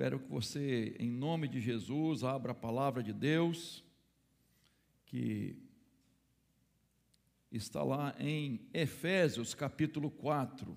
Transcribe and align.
Quero 0.00 0.18
que 0.18 0.30
você, 0.30 0.96
em 0.98 1.10
nome 1.10 1.46
de 1.46 1.60
Jesus, 1.60 2.24
abra 2.24 2.52
a 2.52 2.54
palavra 2.54 3.02
de 3.02 3.12
Deus, 3.12 3.84
que 5.04 5.54
está 7.52 7.82
lá 7.82 8.16
em 8.18 8.66
Efésios 8.72 9.52
capítulo 9.52 10.10
4. 10.10 10.74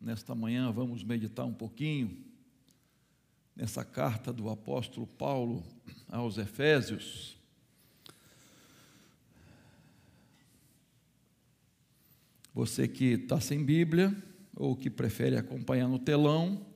Nesta 0.00 0.34
manhã 0.34 0.72
vamos 0.72 1.04
meditar 1.04 1.44
um 1.44 1.52
pouquinho 1.52 2.16
nessa 3.54 3.84
carta 3.84 4.32
do 4.32 4.48
apóstolo 4.48 5.06
Paulo 5.06 5.62
aos 6.08 6.38
Efésios. 6.38 7.36
Você 12.54 12.88
que 12.88 13.04
está 13.04 13.38
sem 13.38 13.62
Bíblia 13.62 14.16
ou 14.56 14.74
que 14.74 14.88
prefere 14.88 15.36
acompanhar 15.36 15.88
no 15.88 15.98
telão, 15.98 16.71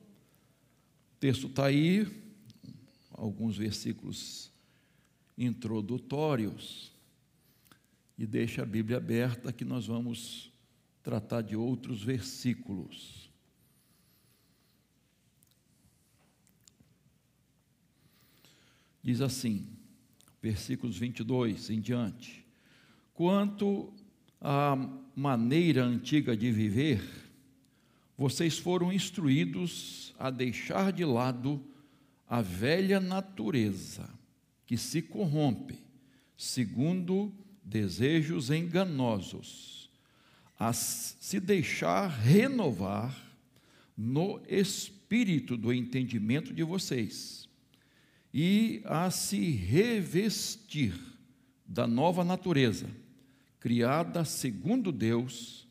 o 1.17 1.19
texto 1.19 1.47
está 1.47 1.65
aí, 1.65 2.07
alguns 3.11 3.57
versículos 3.57 4.51
introdutórios, 5.35 6.91
e 8.15 8.27
deixa 8.27 8.61
a 8.61 8.65
Bíblia 8.65 8.97
aberta 8.97 9.51
que 9.51 9.65
nós 9.65 9.87
vamos 9.87 10.51
tratar 11.01 11.41
de 11.41 11.55
outros 11.55 12.03
versículos. 12.03 13.31
Diz 19.01 19.19
assim, 19.19 19.67
versículos 20.39 20.99
22 20.99 21.71
em 21.71 21.81
diante: 21.81 22.45
Quanto 23.15 23.91
à 24.39 24.75
maneira 25.15 25.83
antiga 25.83 26.37
de 26.37 26.51
viver, 26.51 27.26
vocês 28.17 28.57
foram 28.57 28.91
instruídos 28.91 30.13
a 30.17 30.31
deixar 30.31 30.91
de 30.91 31.05
lado 31.05 31.63
a 32.27 32.41
velha 32.41 32.99
natureza 32.99 34.09
que 34.65 34.75
se 34.75 35.01
corrompe, 35.01 35.79
segundo 36.35 37.31
desejos 37.63 38.49
enganosos, 38.49 39.89
a 40.59 40.73
se 40.73 41.39
deixar 41.39 42.07
renovar 42.07 43.15
no 43.95 44.41
espírito 44.47 45.55
do 45.55 45.71
entendimento 45.71 46.53
de 46.53 46.63
vocês 46.63 47.47
e 48.33 48.81
a 48.85 49.11
se 49.11 49.51
revestir 49.51 50.99
da 51.65 51.85
nova 51.85 52.23
natureza, 52.23 52.89
criada 53.59 54.25
segundo 54.25 54.91
Deus, 54.91 55.67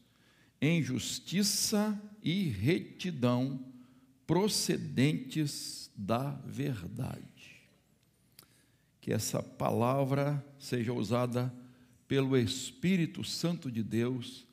em 0.60 0.82
justiça 0.82 2.00
e 2.26 2.48
retidão 2.48 3.64
procedentes 4.26 5.88
da 5.96 6.30
verdade. 6.44 7.22
Que 9.00 9.12
essa 9.12 9.40
palavra 9.40 10.44
seja 10.58 10.92
usada 10.92 11.54
pelo 12.08 12.36
Espírito 12.36 13.22
Santo 13.22 13.70
de 13.70 13.80
Deus 13.80 14.44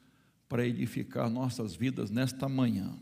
para 0.48 0.68
edificar 0.68 1.28
nossas 1.32 1.74
vidas 1.74 2.12
nesta 2.12 2.48
manhã. 2.48 2.96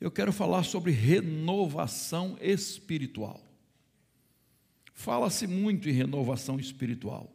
Eu 0.00 0.12
quero 0.12 0.32
falar 0.32 0.62
sobre 0.62 0.92
renovação 0.92 2.38
espiritual. 2.40 3.44
Fala-se 4.92 5.48
muito 5.48 5.88
em 5.88 5.92
renovação 5.92 6.60
espiritual. 6.60 7.28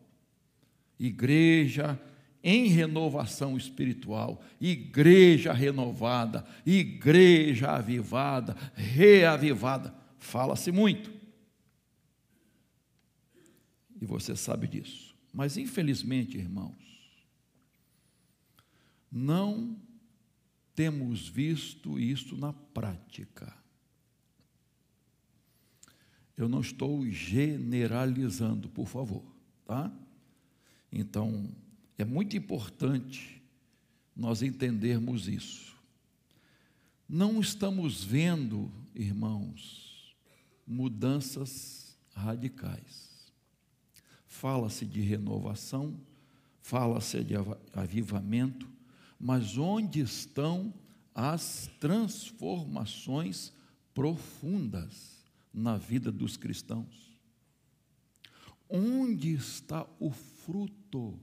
Igreja 0.98 2.00
em 2.44 2.68
renovação 2.68 3.58
espiritual, 3.58 4.42
igreja 4.59 5.52
renovada, 5.52 6.45
igreja 6.66 7.72
avivada, 7.72 8.56
reavivada. 8.76 9.94
Fala-se 10.18 10.72
muito. 10.72 11.12
E 14.02 14.06
você 14.06 14.36
sabe 14.36 14.67
disso. 14.67 15.16
Mas, 15.34 15.58
infelizmente, 15.58 16.38
irmãos, 16.38 16.77
não 19.11 19.77
temos 20.73 21.27
visto 21.27 22.00
isso 22.00 22.38
na 22.38 22.54
prática. 22.54 23.54
Eu 26.38 26.48
não 26.48 26.61
estou 26.61 27.06
generalizando, 27.10 28.70
por 28.70 28.88
favor, 28.88 29.26
tá? 29.66 29.92
Então, 30.89 31.50
é 32.02 32.05
muito 32.05 32.36
importante 32.36 33.42
nós 34.15 34.42
entendermos 34.42 35.27
isso. 35.27 35.76
Não 37.08 37.39
estamos 37.39 38.04
vendo, 38.04 38.71
irmãos, 38.95 40.15
mudanças 40.65 41.98
radicais 42.14 43.09
fala-se 44.30 44.86
de 44.86 45.02
renovação, 45.02 45.99
fala-se 46.61 47.21
de 47.23 47.33
avivamento, 47.73 48.70
mas 49.20 49.58
onde 49.58 49.99
estão 49.99 50.73
as 51.14 51.70
transformações 51.80 53.52
profundas 53.93 55.26
na 55.54 55.76
vida 55.76 56.09
dos 56.09 56.38
cristãos? 56.38 57.20
Onde 58.70 59.33
está 59.33 59.86
o 59.99 60.11
fruto 60.11 61.20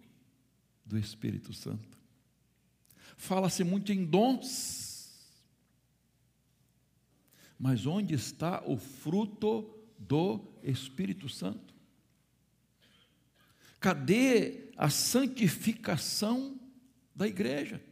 do 0.87 0.97
Espírito 0.97 1.53
Santo? 1.53 1.99
Fala-se 3.17 3.65
muito 3.65 3.93
em 3.93 4.05
dons, 4.05 4.87
mas 7.59 7.87
onde 7.87 8.15
está 8.15 8.63
o 8.67 8.77
fruto 8.77 9.75
do 9.99 10.41
Espírito 10.63 11.29
Santo? 11.29 11.75
Cadê 13.81 14.71
a 14.77 14.89
santificação 14.91 16.61
da 17.15 17.27
igreja? 17.27 17.83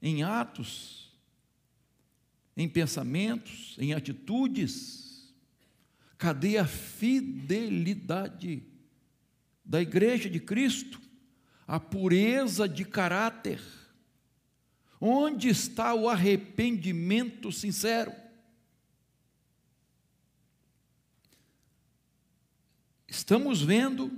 Em 0.00 0.22
atos, 0.22 1.12
em 2.56 2.68
pensamentos, 2.68 3.76
em 3.78 3.94
atitudes. 3.94 5.32
Cadê 6.18 6.58
a 6.58 6.66
fidelidade 6.66 8.62
da 9.64 9.80
igreja 9.80 10.28
de 10.28 10.38
Cristo? 10.40 11.00
A 11.66 11.78
pureza 11.78 12.68
de 12.68 12.84
caráter? 12.84 13.60
Onde 15.00 15.48
está 15.48 15.94
o 15.94 16.08
arrependimento 16.08 17.50
sincero? 17.50 18.12
Estamos 23.08 23.62
vendo 23.62 24.10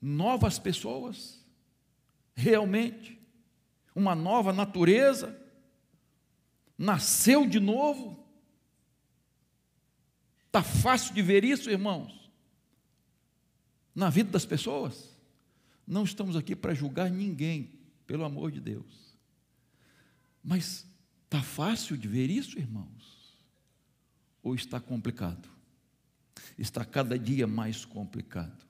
novas 0.00 0.58
pessoas, 0.58 1.44
realmente, 2.34 3.20
uma 3.94 4.14
nova 4.14 4.52
natureza, 4.52 5.40
nasceu 6.76 7.46
de 7.46 7.58
novo. 7.58 8.24
Está 10.46 10.62
fácil 10.62 11.14
de 11.14 11.22
ver 11.22 11.44
isso, 11.44 11.70
irmãos, 11.70 12.30
na 13.94 14.10
vida 14.10 14.30
das 14.30 14.44
pessoas. 14.44 15.15
Não 15.86 16.04
estamos 16.04 16.34
aqui 16.34 16.56
para 16.56 16.74
julgar 16.74 17.10
ninguém, 17.10 17.70
pelo 18.06 18.24
amor 18.24 18.50
de 18.50 18.60
Deus. 18.60 19.16
Mas 20.42 20.86
está 21.24 21.42
fácil 21.42 21.96
de 21.96 22.08
ver 22.08 22.30
isso, 22.30 22.58
irmãos? 22.58 23.36
Ou 24.42 24.54
está 24.54 24.80
complicado? 24.80 25.48
Está 26.58 26.84
cada 26.84 27.18
dia 27.18 27.46
mais 27.46 27.84
complicado. 27.84 28.64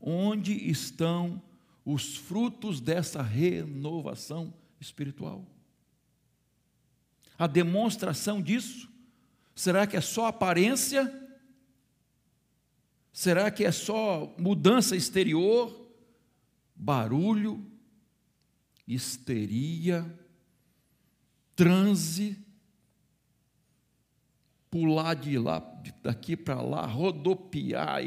Onde 0.00 0.52
estão 0.70 1.42
os 1.84 2.16
frutos 2.16 2.80
dessa 2.80 3.22
renovação 3.22 4.54
espiritual? 4.80 5.46
A 7.38 7.46
demonstração 7.46 8.40
disso? 8.40 8.88
Será 9.54 9.86
que 9.86 9.96
é 9.96 10.00
só 10.00 10.26
aparência? 10.26 11.12
Será 13.12 13.50
que 13.50 13.64
é 13.64 13.72
só 13.72 14.34
mudança 14.38 14.96
exterior? 14.96 15.79
Barulho, 16.80 17.64
histeria, 18.86 20.18
transe, 21.54 22.42
pular 24.70 25.14
de 25.14 25.38
lá, 25.38 25.58
daqui 26.02 26.36
para 26.36 26.62
lá, 26.62 26.86
rodopiar 26.86 28.02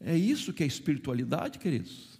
é 0.00 0.16
isso 0.16 0.52
que 0.54 0.62
é 0.62 0.66
espiritualidade, 0.66 1.58
queridos? 1.58 2.18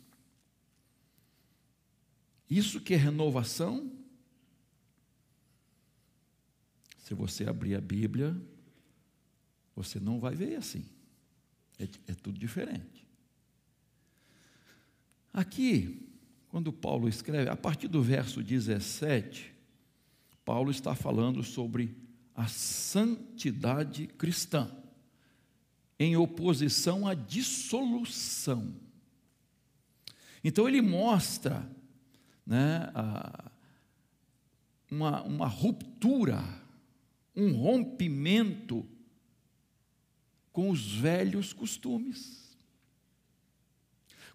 Isso 2.49 2.81
que 2.81 2.93
é 2.93 2.97
renovação? 2.97 3.91
Se 6.99 7.15
você 7.15 7.49
abrir 7.49 7.75
a 7.75 7.81
Bíblia, 7.81 8.37
você 9.75 9.99
não 9.99 10.21
vai 10.21 10.35
ver 10.35 10.57
assim. 10.57 10.85
É, 11.79 11.85
é 12.09 12.15
tudo 12.15 12.39
diferente. 12.39 13.09
Aqui, 15.33 16.09
quando 16.49 16.73
Paulo 16.73 17.09
escreve, 17.09 17.49
a 17.49 17.57
partir 17.57 17.89
do 17.89 18.03
verso 18.03 18.43
17, 18.43 19.55
Paulo 20.45 20.71
está 20.71 20.95
falando 20.95 21.43
sobre 21.43 21.97
a 22.35 22.47
santidade 22.49 24.07
cristã, 24.07 24.71
em 25.99 26.17
oposição 26.17 27.07
à 27.07 27.15
dissolução. 27.15 28.75
Então 30.43 30.67
ele 30.67 30.81
mostra 30.81 31.71
né, 32.47 32.91
a, 32.95 33.51
uma, 34.91 35.23
uma 35.23 35.47
ruptura, 35.47 36.43
um 37.37 37.53
rompimento 37.53 38.85
com 40.53 40.71
os 40.71 40.93
velhos 40.93 41.53
costumes, 41.53 42.50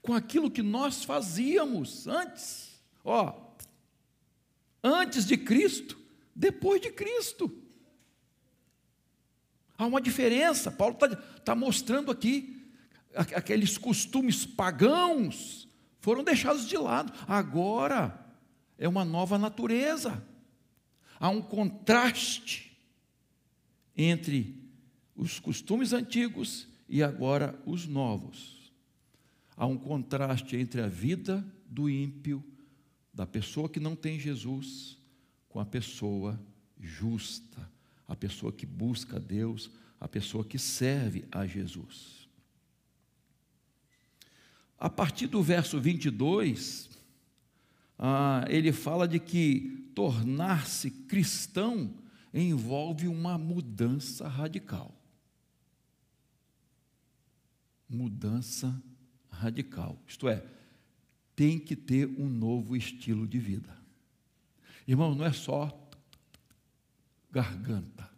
com 0.06 0.14
aquilo 0.14 0.52
que 0.52 0.62
nós 0.62 1.04
fazíamos 1.04 2.08
antes, 2.08 2.80
ó, 3.04 3.34
antes 4.84 5.26
de 5.26 5.36
Cristo, 5.36 5.98
depois 6.36 6.80
de 6.80 6.92
Cristo. 6.92 7.52
Há 9.76 9.86
uma 9.88 10.00
diferença, 10.00 10.72
Paulo 10.72 10.94
está 10.94 11.16
tá 11.16 11.56
mostrando 11.56 12.12
aqui, 12.12 12.64
aqueles 13.14 13.78
costumes 13.78 14.46
pagãos 14.46 15.68
foram 16.00 16.24
deixados 16.24 16.68
de 16.68 16.78
lado, 16.78 17.12
agora 17.28 18.24
é 18.78 18.88
uma 18.88 19.04
nova 19.04 19.40
natureza, 19.40 20.24
há 21.20 21.30
um 21.30 21.42
contraste 21.42 22.78
entre 23.98 24.70
os 25.16 25.40
costumes 25.40 25.94
antigos 25.94 26.68
e 26.88 27.02
agora 27.02 27.60
os 27.66 27.88
novos. 27.88 28.55
Há 29.56 29.66
um 29.66 29.78
contraste 29.78 30.56
entre 30.56 30.82
a 30.82 30.88
vida 30.88 31.46
do 31.70 31.90
ímpio, 31.90 32.44
da 33.14 33.26
pessoa 33.26 33.70
que 33.70 33.80
não 33.80 33.96
tem 33.96 34.20
Jesus, 34.20 34.98
com 35.48 35.60
a 35.60 35.66
pessoa 35.66 36.40
justa, 36.80 37.72
a 38.08 38.16
pessoa 38.16 38.52
que 38.52 38.66
busca 38.66 39.18
a 39.18 39.20
Deus, 39.20 39.72
a 40.00 40.08
pessoa 40.08 40.44
que 40.44 40.60
serve 40.60 41.26
a 41.32 41.48
Jesus. 41.48 42.28
A 44.78 44.90
partir 44.90 45.28
do 45.28 45.42
verso 45.42 45.80
22, 45.80 46.90
ah, 47.98 48.46
ele 48.50 48.74
fala 48.74 49.08
de 49.08 49.20
que 49.20 49.90
tornar-se 49.96 50.92
cristão 50.92 51.94
envolve 52.34 53.08
uma 53.08 53.38
mudança 53.38 54.28
radical 54.28 54.94
mudança 57.90 58.68
radical. 58.68 58.95
Isto 60.08 60.28
é, 60.28 60.46
tem 61.36 61.60
que 61.60 61.76
ter 61.76 62.08
um 62.08 62.30
novo 62.30 62.76
estilo 62.76 63.28
de 63.28 63.40
vida. 63.40 63.76
Irmão, 64.88 65.16
não 65.16 65.26
é 65.26 65.34
só 65.34 65.78
garganta, 67.32 68.10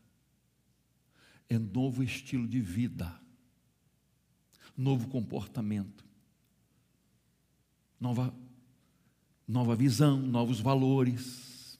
é 1.49 1.57
novo 1.57 2.03
estilo 2.03 2.47
de 2.47 2.59
vida, 2.59 3.19
novo 4.75 5.07
comportamento, 5.07 6.05
nova, 7.99 8.31
nova 9.47 9.75
visão, 9.75 10.21
novos 10.21 10.59
valores, 10.59 11.79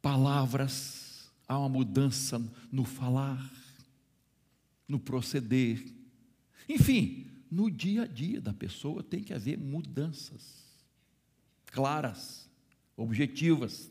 palavras, 0.00 1.30
há 1.48 1.58
uma 1.58 1.68
mudança 1.68 2.38
no 2.70 2.84
falar, 2.84 3.50
no 4.86 5.00
proceder, 5.00 5.84
enfim, 6.68 7.29
no 7.50 7.70
dia 7.70 8.02
a 8.02 8.06
dia 8.06 8.40
da 8.40 8.52
pessoa 8.52 9.02
tem 9.02 9.22
que 9.22 9.34
haver 9.34 9.58
mudanças 9.58 10.60
claras, 11.66 12.48
objetivas, 12.96 13.90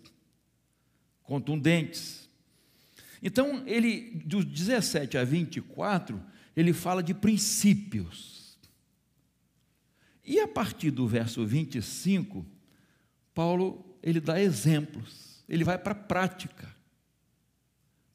contundentes. 1.24 2.30
Então, 3.22 3.64
ele, 3.68 4.22
dos 4.26 4.46
17 4.46 5.18
a 5.18 5.24
24, 5.24 6.22
ele 6.56 6.74
fala 6.74 7.04
de 7.04 7.14
princípios. 7.14 8.58
E 10.24 10.40
a 10.40 10.48
partir 10.48 10.92
do 10.92 11.08
verso 11.08 11.46
25, 11.46 12.46
Paulo, 13.34 13.98
ele 14.02 14.20
dá 14.20 14.40
exemplos, 14.40 15.44
ele 15.48 15.64
vai 15.64 15.78
para 15.78 15.94
a 15.94 15.96
prática, 15.96 16.74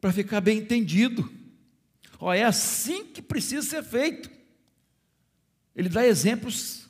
para 0.00 0.12
ficar 0.12 0.40
bem 0.40 0.58
entendido. 0.58 1.30
Ó, 2.18 2.32
é 2.32 2.44
assim 2.44 3.06
que 3.06 3.20
precisa 3.20 3.62
ser 3.62 3.82
feito. 3.82 4.33
Ele 5.74 5.88
dá 5.88 6.06
exemplos 6.06 6.88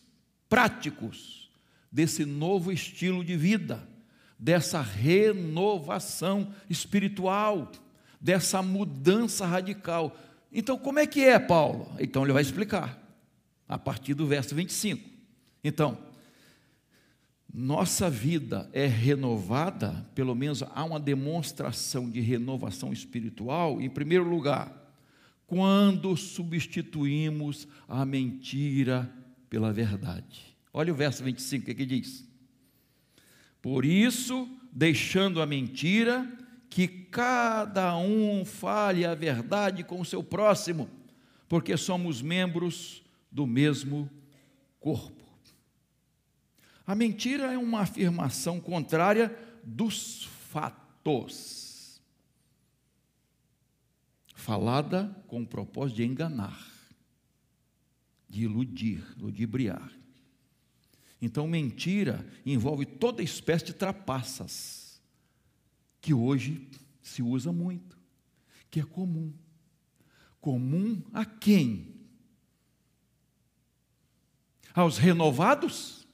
práticos 0.48 1.50
desse 1.90 2.24
novo 2.24 2.72
estilo 2.72 3.24
de 3.24 3.36
vida, 3.36 3.86
dessa 4.38 4.80
renovação 4.80 6.52
espiritual, 6.68 7.70
dessa 8.20 8.62
mudança 8.62 9.46
radical. 9.46 10.16
Então, 10.52 10.76
como 10.78 10.98
é 10.98 11.06
que 11.06 11.24
é, 11.24 11.38
Paulo? 11.38 11.90
Então, 11.98 12.24
ele 12.24 12.32
vai 12.32 12.42
explicar, 12.42 13.00
a 13.68 13.78
partir 13.78 14.14
do 14.14 14.26
verso 14.26 14.54
25. 14.54 15.08
Então, 15.62 15.96
nossa 17.52 18.10
vida 18.10 18.68
é 18.72 18.86
renovada, 18.86 20.04
pelo 20.12 20.34
menos 20.34 20.62
há 20.62 20.84
uma 20.84 20.98
demonstração 20.98 22.10
de 22.10 22.20
renovação 22.20 22.92
espiritual, 22.92 23.80
em 23.80 23.88
primeiro 23.88 24.28
lugar, 24.28 24.83
quando 25.46 26.16
substituímos 26.16 27.68
a 27.88 28.04
mentira 28.04 29.12
pela 29.48 29.72
verdade. 29.72 30.56
Olha 30.72 30.92
o 30.92 30.96
verso 30.96 31.22
25, 31.22 31.62
o 31.62 31.66
que, 31.66 31.74
que 31.74 31.86
diz? 31.86 32.28
Por 33.62 33.84
isso, 33.84 34.48
deixando 34.72 35.40
a 35.40 35.46
mentira, 35.46 36.28
que 36.68 36.88
cada 36.88 37.96
um 37.96 38.44
fale 38.44 39.04
a 39.04 39.14
verdade 39.14 39.84
com 39.84 40.00
o 40.00 40.04
seu 40.04 40.22
próximo, 40.22 40.90
porque 41.48 41.76
somos 41.76 42.20
membros 42.20 43.02
do 43.30 43.46
mesmo 43.46 44.10
corpo. 44.80 45.24
A 46.86 46.94
mentira 46.94 47.52
é 47.52 47.58
uma 47.58 47.80
afirmação 47.80 48.60
contrária 48.60 49.34
dos 49.62 50.24
fatos 50.50 51.63
falada 54.44 55.06
com 55.26 55.40
o 55.40 55.46
propósito 55.46 55.96
de 55.96 56.04
enganar, 56.04 56.70
de 58.28 58.42
iludir, 58.42 59.02
ludibriar. 59.16 59.90
Então, 61.20 61.48
mentira 61.48 62.26
envolve 62.44 62.84
toda 62.84 63.22
espécie 63.22 63.64
de 63.64 63.72
trapaças, 63.72 65.00
que 65.98 66.12
hoje 66.12 66.68
se 67.00 67.22
usa 67.22 67.50
muito, 67.52 67.96
que 68.70 68.80
é 68.80 68.84
comum. 68.84 69.32
Comum 70.42 71.02
a 71.14 71.24
quem? 71.24 71.94
Aos 74.74 74.98
renovados? 74.98 76.06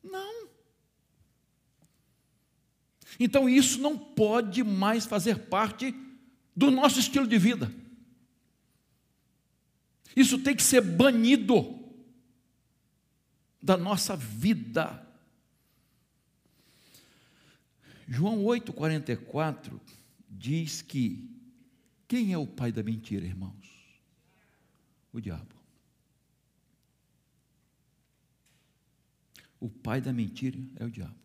Não. 0.00 0.48
Então, 3.18 3.48
isso 3.48 3.80
não 3.80 3.98
pode 3.98 4.62
mais 4.62 5.04
fazer 5.06 5.48
parte 5.48 6.03
do 6.54 6.70
nosso 6.70 7.00
estilo 7.00 7.26
de 7.26 7.38
vida. 7.38 7.72
Isso 10.16 10.38
tem 10.38 10.54
que 10.54 10.62
ser 10.62 10.80
banido 10.80 11.80
da 13.60 13.76
nossa 13.76 14.16
vida. 14.16 15.04
João 18.06 18.44
8,44 18.44 19.80
diz 20.30 20.82
que 20.82 21.30
quem 22.06 22.32
é 22.32 22.38
o 22.38 22.46
pai 22.46 22.70
da 22.70 22.82
mentira, 22.82 23.24
irmãos? 23.24 23.54
O 25.12 25.20
diabo. 25.20 25.54
O 29.58 29.68
pai 29.68 30.00
da 30.00 30.12
mentira 30.12 30.58
é 30.76 30.84
o 30.84 30.90
diabo. 30.90 31.16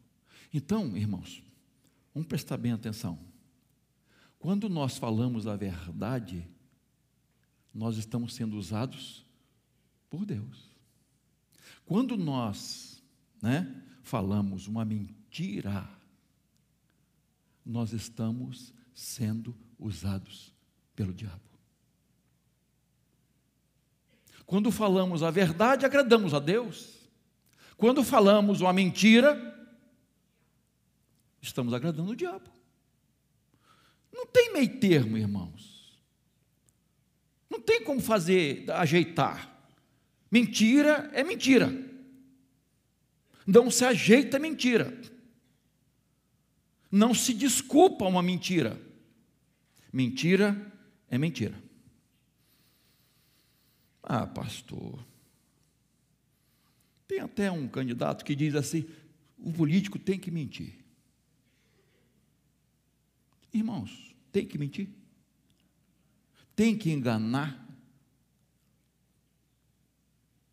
Então, 0.53 0.95
irmãos, 0.95 1.43
vamos 2.13 2.27
prestar 2.27 2.57
bem 2.57 2.71
atenção. 2.71 3.19
Quando 4.39 4.69
nós 4.69 4.97
falamos 4.97 5.45
a 5.45 5.55
verdade, 5.57 6.49
nós 7.73 7.97
estamos 7.97 8.33
sendo 8.33 8.57
usados 8.57 9.25
por 10.09 10.25
Deus. 10.25 10.69
Quando 11.85 12.17
nós 12.17 13.03
né, 13.41 13.83
falamos 14.01 14.65
uma 14.65 14.85
mentira, 14.85 15.87
nós 17.65 17.91
estamos 17.91 18.73
sendo 18.95 19.55
usados 19.77 20.53
pelo 20.95 21.13
diabo. 21.13 21.41
Quando 24.45 24.71
falamos 24.71 25.21
a 25.21 25.29
verdade, 25.29 25.85
agradamos 25.85 26.33
a 26.33 26.39
Deus. 26.39 26.97
Quando 27.77 28.03
falamos 28.03 28.61
uma 28.61 28.73
mentira, 28.73 29.37
estamos 31.41 31.73
agradando 31.73 32.11
o 32.11 32.15
diabo. 32.15 32.58
Não 34.11 34.25
tem 34.25 34.53
meio 34.53 34.79
termo, 34.79 35.17
irmãos. 35.17 35.99
Não 37.49 37.59
tem 37.59 37.83
como 37.83 37.99
fazer, 37.99 38.69
ajeitar. 38.71 39.49
Mentira 40.31 41.09
é 41.13 41.23
mentira. 41.23 41.71
Não 43.45 43.71
se 43.71 43.83
ajeita 43.83 44.37
mentira. 44.37 44.95
Não 46.91 47.13
se 47.13 47.33
desculpa 47.33 48.05
uma 48.05 48.21
mentira. 48.21 48.79
Mentira 49.91 50.71
é 51.09 51.17
mentira. 51.17 51.55
Ah, 54.03 54.25
pastor. 54.25 54.99
Tem 57.07 57.19
até 57.19 57.51
um 57.51 57.67
candidato 57.67 58.23
que 58.23 58.35
diz 58.35 58.55
assim: 58.55 58.87
o 59.37 59.51
político 59.51 59.97
tem 59.97 60.19
que 60.19 60.29
mentir. 60.29 60.78
Irmãos, 63.53 64.15
tem 64.31 64.45
que 64.45 64.57
mentir? 64.57 64.89
Tem 66.55 66.77
que 66.77 66.91
enganar? 66.91 67.67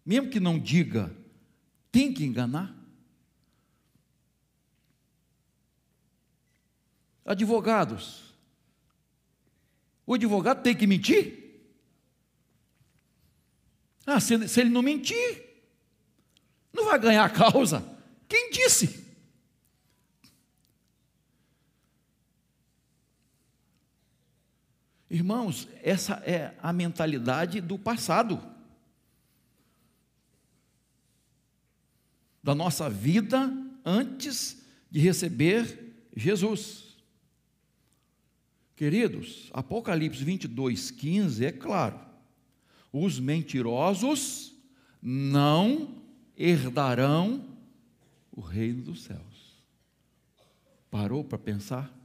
Mesmo 0.05 0.31
que 0.31 0.38
não 0.38 0.59
diga, 0.59 1.15
tem 1.91 2.12
que 2.12 2.25
enganar? 2.25 2.75
Advogados, 7.25 8.33
o 10.07 10.15
advogado 10.15 10.62
tem 10.62 10.76
que 10.76 10.87
mentir? 10.87 11.45
Ah, 14.07 14.21
se, 14.21 14.47
se 14.47 14.61
ele 14.61 14.71
não 14.71 14.81
mentir, 14.81 15.45
não 16.73 16.85
vai 16.85 16.99
ganhar 17.00 17.25
a 17.25 17.31
causa. 17.31 17.85
Quem 18.29 18.50
disse? 18.50 19.06
Irmãos, 25.17 25.67
essa 25.83 26.17
é 26.27 26.55
a 26.63 26.75
mentalidade 26.75 27.59
do 27.63 27.79
passado, 27.79 28.39
da 32.43 32.55
nossa 32.55 32.91
vida 32.91 33.51
antes 33.83 34.63
de 34.91 35.01
receber 35.01 35.97
Jesus. 36.15 36.99
Queridos, 38.77 39.49
Apocalipse 39.55 40.23
22, 40.23 40.91
15 40.91 41.47
é 41.47 41.51
claro: 41.51 41.99
os 42.93 43.19
mentirosos 43.19 44.55
não 45.01 46.03
herdarão 46.37 47.43
o 48.31 48.43
reino 48.43 48.83
dos 48.83 49.05
céus. 49.05 49.65
Parou 50.91 51.25
para 51.25 51.39
pensar? 51.39 51.96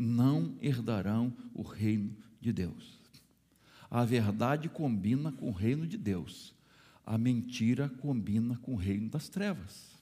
Não 0.00 0.56
herdarão 0.62 1.36
o 1.52 1.62
reino 1.62 2.16
de 2.40 2.52
Deus. 2.52 3.00
A 3.90 4.04
verdade 4.04 4.68
combina 4.68 5.32
com 5.32 5.48
o 5.48 5.52
reino 5.52 5.88
de 5.88 5.96
Deus, 5.96 6.54
a 7.04 7.18
mentira 7.18 7.88
combina 7.88 8.56
com 8.62 8.74
o 8.74 8.76
reino 8.76 9.10
das 9.10 9.28
trevas. 9.28 9.98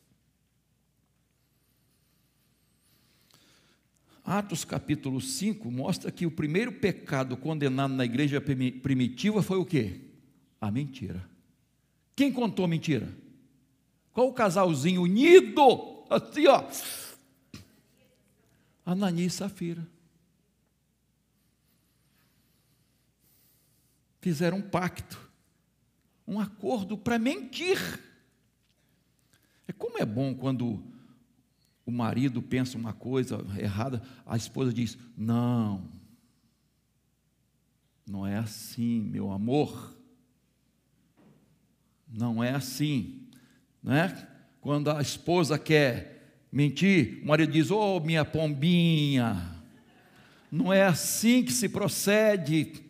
Atos 4.23 4.67
capítulo 4.67 5.19
5 5.19 5.71
mostra 5.71 6.11
que 6.11 6.27
o 6.27 6.31
primeiro 6.31 6.73
pecado 6.73 7.35
condenado 7.35 7.95
na 7.95 8.05
igreja 8.05 8.39
primitiva 8.39 9.43
foi 9.43 9.57
o 9.57 9.65
quê? 9.65 10.01
A 10.61 10.71
mentira. 10.71 11.27
Quem 12.15 12.31
contou 12.31 12.69
mentira? 12.69 13.09
Qual 14.13 14.29
o 14.29 14.35
casalzinho 14.35 15.03
unido? 15.03 16.05
Assim, 16.11 16.47
ó. 16.49 16.65
Anani 18.87 19.27
e 19.27 19.31
Safira. 19.31 19.85
Fizeram 24.21 24.59
um 24.59 24.63
pacto, 24.63 25.21
um 26.27 26.39
acordo 26.39 26.97
para 26.97 27.19
mentir. 27.19 27.79
É 29.67 29.73
como 29.73 29.99
é 29.99 30.07
bom 30.07 30.33
quando 30.35 30.83
o 31.85 31.91
marido 31.91 32.41
pensa 32.41 32.79
uma 32.79 32.93
coisa 32.93 33.45
errada, 33.59 34.01
a 34.25 34.37
esposa 34.37 34.73
diz: 34.73 34.97
Não, 35.17 35.91
não 38.07 38.25
é 38.25 38.37
assim, 38.37 39.01
meu 39.01 39.33
amor. 39.33 39.97
Não 42.09 42.43
é 42.43 42.53
assim, 42.53 43.29
né? 43.83 44.29
Quando 44.61 44.91
a 44.91 45.03
esposa 45.03 45.59
quer 45.59 46.16
mentir, 46.57 47.21
o 47.23 47.27
marido 47.27 47.53
diz: 47.53 47.71
Oh, 47.71 48.01
minha 48.01 48.25
pombinha. 48.25 49.55
Não 50.51 50.73
é 50.73 50.87
assim 50.87 51.45
que 51.45 51.53
se 51.53 51.69
procede 51.69 52.83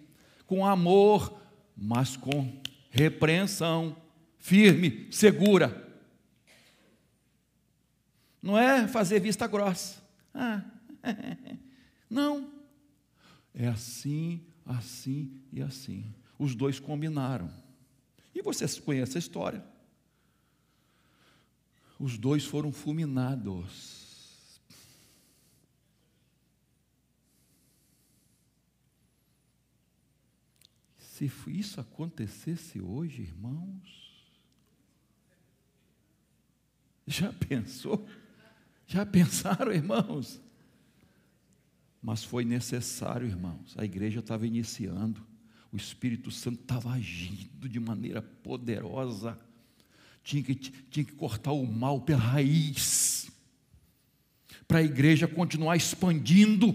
com 0.46 0.64
amor, 0.64 1.42
mas 1.76 2.16
com 2.16 2.62
repreensão, 2.90 3.96
firme, 4.38 5.08
segura. 5.10 5.84
Não 8.40 8.56
é 8.56 8.86
fazer 8.86 9.18
vista 9.18 9.48
grossa. 9.48 10.00
Ah, 10.32 10.62
não. 12.08 12.52
É 13.52 13.66
assim, 13.66 14.42
assim 14.64 15.40
e 15.52 15.60
assim. 15.60 16.04
Os 16.38 16.54
dois 16.54 16.78
combinaram. 16.78 17.50
E 18.32 18.42
vocês 18.42 18.78
conhecem 18.78 19.16
a 19.16 19.18
história. 19.18 19.64
Os 21.98 22.18
dois 22.18 22.44
foram 22.44 22.72
fulminados. 22.72 24.06
Se 30.98 31.30
isso 31.46 31.80
acontecesse 31.80 32.78
hoje, 32.78 33.22
irmãos, 33.22 34.06
já 37.06 37.32
pensou? 37.32 38.06
Já 38.86 39.06
pensaram, 39.06 39.72
irmãos? 39.72 40.40
Mas 42.02 42.22
foi 42.22 42.44
necessário, 42.44 43.26
irmãos. 43.26 43.74
A 43.78 43.84
igreja 43.84 44.20
estava 44.20 44.46
iniciando, 44.46 45.26
o 45.72 45.76
Espírito 45.76 46.30
Santo 46.30 46.60
estava 46.60 46.90
agindo 46.92 47.68
de 47.68 47.80
maneira 47.80 48.20
poderosa. 48.20 49.38
Tinha 50.26 50.42
que, 50.42 50.56
tinha 50.56 51.04
que 51.04 51.12
cortar 51.12 51.52
o 51.52 51.64
mal 51.64 52.00
pela 52.00 52.18
raiz, 52.18 53.30
para 54.66 54.80
a 54.80 54.82
igreja 54.82 55.28
continuar 55.28 55.76
expandindo, 55.76 56.74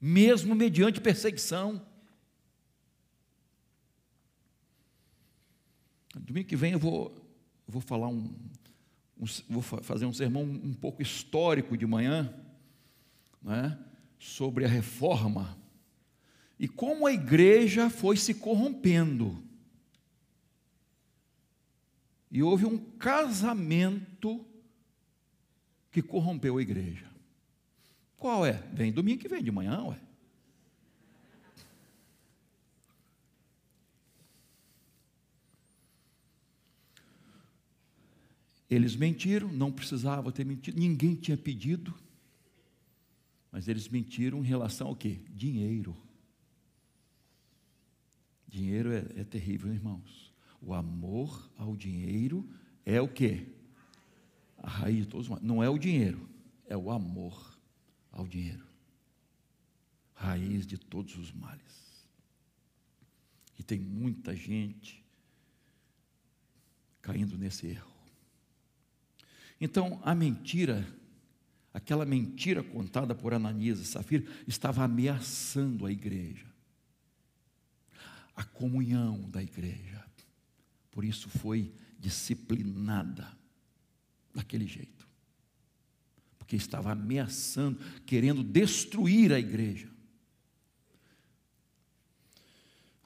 mesmo 0.00 0.54
mediante 0.54 1.00
perseguição. 1.00 1.84
Domingo 6.14 6.46
que 6.46 6.54
vem 6.54 6.74
eu 6.74 6.78
vou, 6.78 7.12
vou 7.66 7.82
falar 7.82 8.06
um, 8.06 8.32
vou 9.48 9.62
fazer 9.62 10.06
um 10.06 10.12
sermão 10.12 10.44
um 10.44 10.74
pouco 10.74 11.02
histórico 11.02 11.76
de 11.76 11.86
manhã, 11.88 12.32
né, 13.42 13.76
sobre 14.16 14.64
a 14.64 14.68
reforma 14.68 15.58
e 16.56 16.68
como 16.68 17.04
a 17.04 17.12
igreja 17.12 17.90
foi 17.90 18.16
se 18.16 18.32
corrompendo. 18.32 19.45
E 22.36 22.42
houve 22.42 22.66
um 22.66 22.76
casamento 22.76 24.46
que 25.90 26.02
corrompeu 26.02 26.58
a 26.58 26.60
igreja. 26.60 27.10
Qual 28.18 28.44
é? 28.44 28.52
Vem 28.74 28.92
domingo 28.92 29.22
que 29.22 29.26
vem 29.26 29.42
de 29.42 29.50
manhã, 29.50 29.82
ué. 29.84 29.98
Eles 38.68 38.94
mentiram, 38.96 39.50
não 39.50 39.72
precisava 39.72 40.30
ter 40.30 40.44
mentido, 40.44 40.78
ninguém 40.78 41.14
tinha 41.14 41.38
pedido, 41.38 41.98
mas 43.50 43.66
eles 43.66 43.88
mentiram 43.88 44.44
em 44.44 44.46
relação 44.46 44.88
ao 44.88 44.94
quê? 44.94 45.20
Dinheiro. 45.30 45.96
Dinheiro 48.46 48.92
é, 48.92 49.06
é 49.16 49.24
terrível, 49.24 49.72
irmãos. 49.72 50.25
O 50.66 50.74
amor 50.74 51.48
ao 51.56 51.76
dinheiro 51.76 52.44
é 52.84 53.00
o 53.00 53.06
quê? 53.06 53.46
A 54.58 54.68
raiz 54.68 55.04
de 55.04 55.06
todos 55.06 55.30
os. 55.30 55.40
Não 55.40 55.62
é 55.62 55.70
o 55.70 55.78
dinheiro, 55.78 56.28
é 56.66 56.76
o 56.76 56.90
amor 56.90 57.56
ao 58.10 58.26
dinheiro. 58.26 58.66
Raiz 60.12 60.66
de 60.66 60.76
todos 60.76 61.16
os 61.16 61.30
males. 61.30 62.08
E 63.56 63.62
tem 63.62 63.78
muita 63.78 64.34
gente 64.34 65.04
caindo 67.00 67.38
nesse 67.38 67.68
erro. 67.68 67.94
Então, 69.60 70.00
a 70.02 70.16
mentira, 70.16 70.84
aquela 71.72 72.04
mentira 72.04 72.64
contada 72.64 73.14
por 73.14 73.32
Ananias 73.32 73.78
e 73.78 73.84
Safira, 73.84 74.28
estava 74.48 74.82
ameaçando 74.82 75.86
a 75.86 75.92
igreja, 75.92 76.52
a 78.34 78.42
comunhão 78.42 79.30
da 79.30 79.40
igreja. 79.40 80.05
Por 80.96 81.04
isso 81.04 81.28
foi 81.28 81.74
disciplinada 81.98 83.30
daquele 84.34 84.66
jeito, 84.66 85.06
porque 86.38 86.56
estava 86.56 86.92
ameaçando, 86.92 87.78
querendo 88.06 88.42
destruir 88.42 89.30
a 89.30 89.38
igreja. 89.38 89.90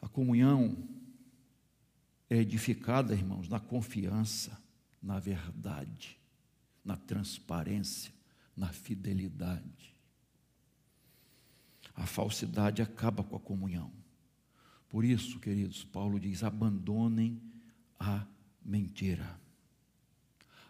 A 0.01 0.07
comunhão 0.07 0.89
é 2.31 2.37
edificada, 2.37 3.13
irmãos, 3.13 3.49
na 3.49 3.59
confiança, 3.59 4.57
na 5.03 5.19
verdade, 5.19 6.17
na 6.85 6.97
transparência, 6.97 8.13
na 8.57 8.69
fidelidade. 8.69 9.97
A 11.97 12.07
falsidade 12.07 12.83
acaba 12.83 13.25
com 13.25 13.35
a 13.35 13.41
comunhão. 13.41 13.91
Por 14.89 15.05
isso, 15.05 15.41
queridos, 15.41 15.83
Paulo 15.83 16.21
diz: 16.21 16.45
abandonem 16.45 17.50
a 18.01 18.27
mentira. 18.65 19.39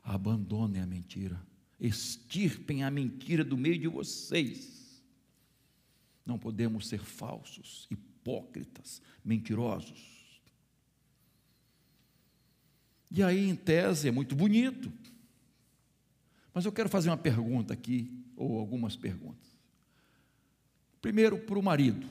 Abandonem 0.02 0.82
a 0.82 0.87
mentira. 0.87 1.40
Extirpem 1.78 2.82
a 2.82 2.90
mentira 2.90 3.44
do 3.44 3.56
meio 3.56 3.78
de 3.78 3.87
vocês. 3.87 5.02
Não 6.26 6.38
podemos 6.38 6.88
ser 6.88 7.00
falsos, 7.00 7.87
hipócritas, 7.90 9.00
mentirosos. 9.25 10.20
E 13.10 13.22
aí, 13.22 13.49
em 13.49 13.56
tese, 13.56 14.08
é 14.08 14.10
muito 14.10 14.37
bonito. 14.37 14.92
Mas 16.52 16.64
eu 16.64 16.72
quero 16.72 16.88
fazer 16.88 17.08
uma 17.08 17.16
pergunta 17.16 17.72
aqui, 17.72 18.12
ou 18.37 18.58
algumas 18.58 18.96
perguntas. 18.96 19.50
Primeiro, 21.00 21.38
para 21.38 21.58
o 21.58 21.62
marido: 21.62 22.06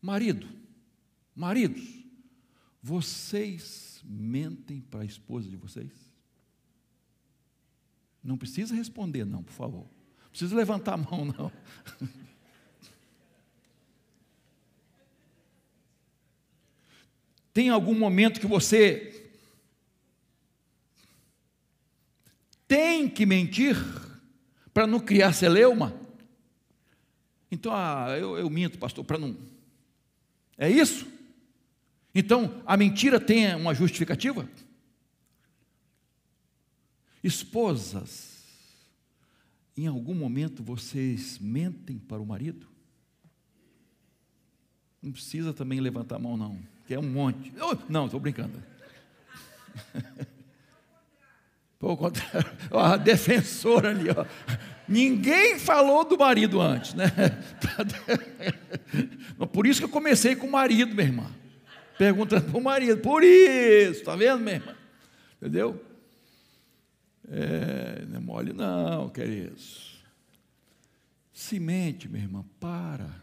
Marido, 0.00 0.48
maridos, 1.34 2.01
vocês 2.82 4.02
mentem 4.04 4.80
para 4.80 5.02
a 5.02 5.04
esposa 5.04 5.48
de 5.48 5.56
vocês? 5.56 5.92
Não 8.22 8.36
precisa 8.36 8.74
responder, 8.74 9.24
não, 9.24 9.42
por 9.42 9.52
favor. 9.52 9.86
Não 10.22 10.30
precisa 10.30 10.56
levantar 10.56 10.94
a 10.94 10.96
mão, 10.96 11.24
não. 11.24 11.52
Tem 17.52 17.68
algum 17.68 17.94
momento 17.96 18.40
que 18.40 18.46
você 18.46 19.30
tem 22.66 23.08
que 23.08 23.26
mentir 23.26 23.76
para 24.72 24.86
não 24.86 24.98
criar 24.98 25.34
celeuma? 25.34 25.94
Então, 27.50 27.70
ah, 27.74 28.16
eu, 28.18 28.38
eu 28.38 28.48
minto, 28.48 28.78
pastor, 28.78 29.04
para 29.04 29.18
não. 29.18 29.36
É 30.56 30.70
isso? 30.70 31.11
Então, 32.14 32.62
a 32.66 32.76
mentira 32.76 33.18
tem 33.18 33.54
uma 33.54 33.74
justificativa? 33.74 34.48
Esposas, 37.22 38.42
em 39.76 39.86
algum 39.86 40.14
momento 40.14 40.62
vocês 40.62 41.38
mentem 41.38 41.98
para 41.98 42.20
o 42.20 42.26
marido? 42.26 42.68
Não 45.00 45.12
precisa 45.12 45.52
também 45.52 45.80
levantar 45.80 46.16
a 46.16 46.18
mão, 46.18 46.36
não, 46.36 46.58
que 46.86 46.94
é 46.94 46.98
um 46.98 47.08
monte. 47.08 47.52
não, 47.88 48.06
estou 48.06 48.20
brincando. 48.20 48.62
Pelo 51.78 51.96
contrário, 51.96 52.52
a 52.70 52.96
defensora 52.96 53.90
ali, 53.90 54.08
ó. 54.10 54.24
Ninguém 54.86 55.58
falou 55.58 56.04
do 56.04 56.16
marido 56.18 56.60
antes, 56.60 56.94
né? 56.94 57.06
Por 59.52 59.66
isso 59.66 59.80
que 59.80 59.86
eu 59.86 59.90
comecei 59.90 60.36
com 60.36 60.46
o 60.46 60.52
marido, 60.52 60.94
minha 60.94 61.08
irmã. 61.08 61.41
Perguntando 61.98 62.50
para 62.50 62.58
o 62.58 62.62
marido, 62.62 63.00
por 63.00 63.22
isso, 63.22 64.02
tá 64.04 64.16
vendo, 64.16 64.40
minha 64.40 64.56
irmã? 64.56 64.76
Entendeu? 65.36 65.84
É, 67.28 68.04
não 68.06 68.16
é 68.16 68.20
mole, 68.20 68.52
não, 68.52 69.08
queridos. 69.08 70.02
Semente, 71.32 72.08
minha 72.08 72.24
irmã, 72.24 72.44
para. 72.58 73.22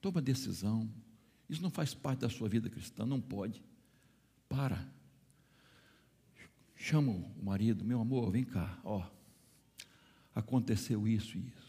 Toma 0.00 0.22
decisão. 0.22 0.88
Isso 1.48 1.62
não 1.62 1.70
faz 1.70 1.94
parte 1.94 2.20
da 2.20 2.28
sua 2.28 2.48
vida 2.48 2.70
cristã, 2.70 3.04
não 3.04 3.20
pode. 3.20 3.62
Para. 4.48 4.86
Chama 6.76 7.12
o 7.12 7.44
marido, 7.44 7.84
meu 7.84 8.00
amor, 8.00 8.30
vem 8.30 8.44
cá, 8.44 8.78
ó. 8.84 9.04
Aconteceu 10.34 11.06
isso 11.06 11.36
e 11.36 11.48
isso. 11.48 11.59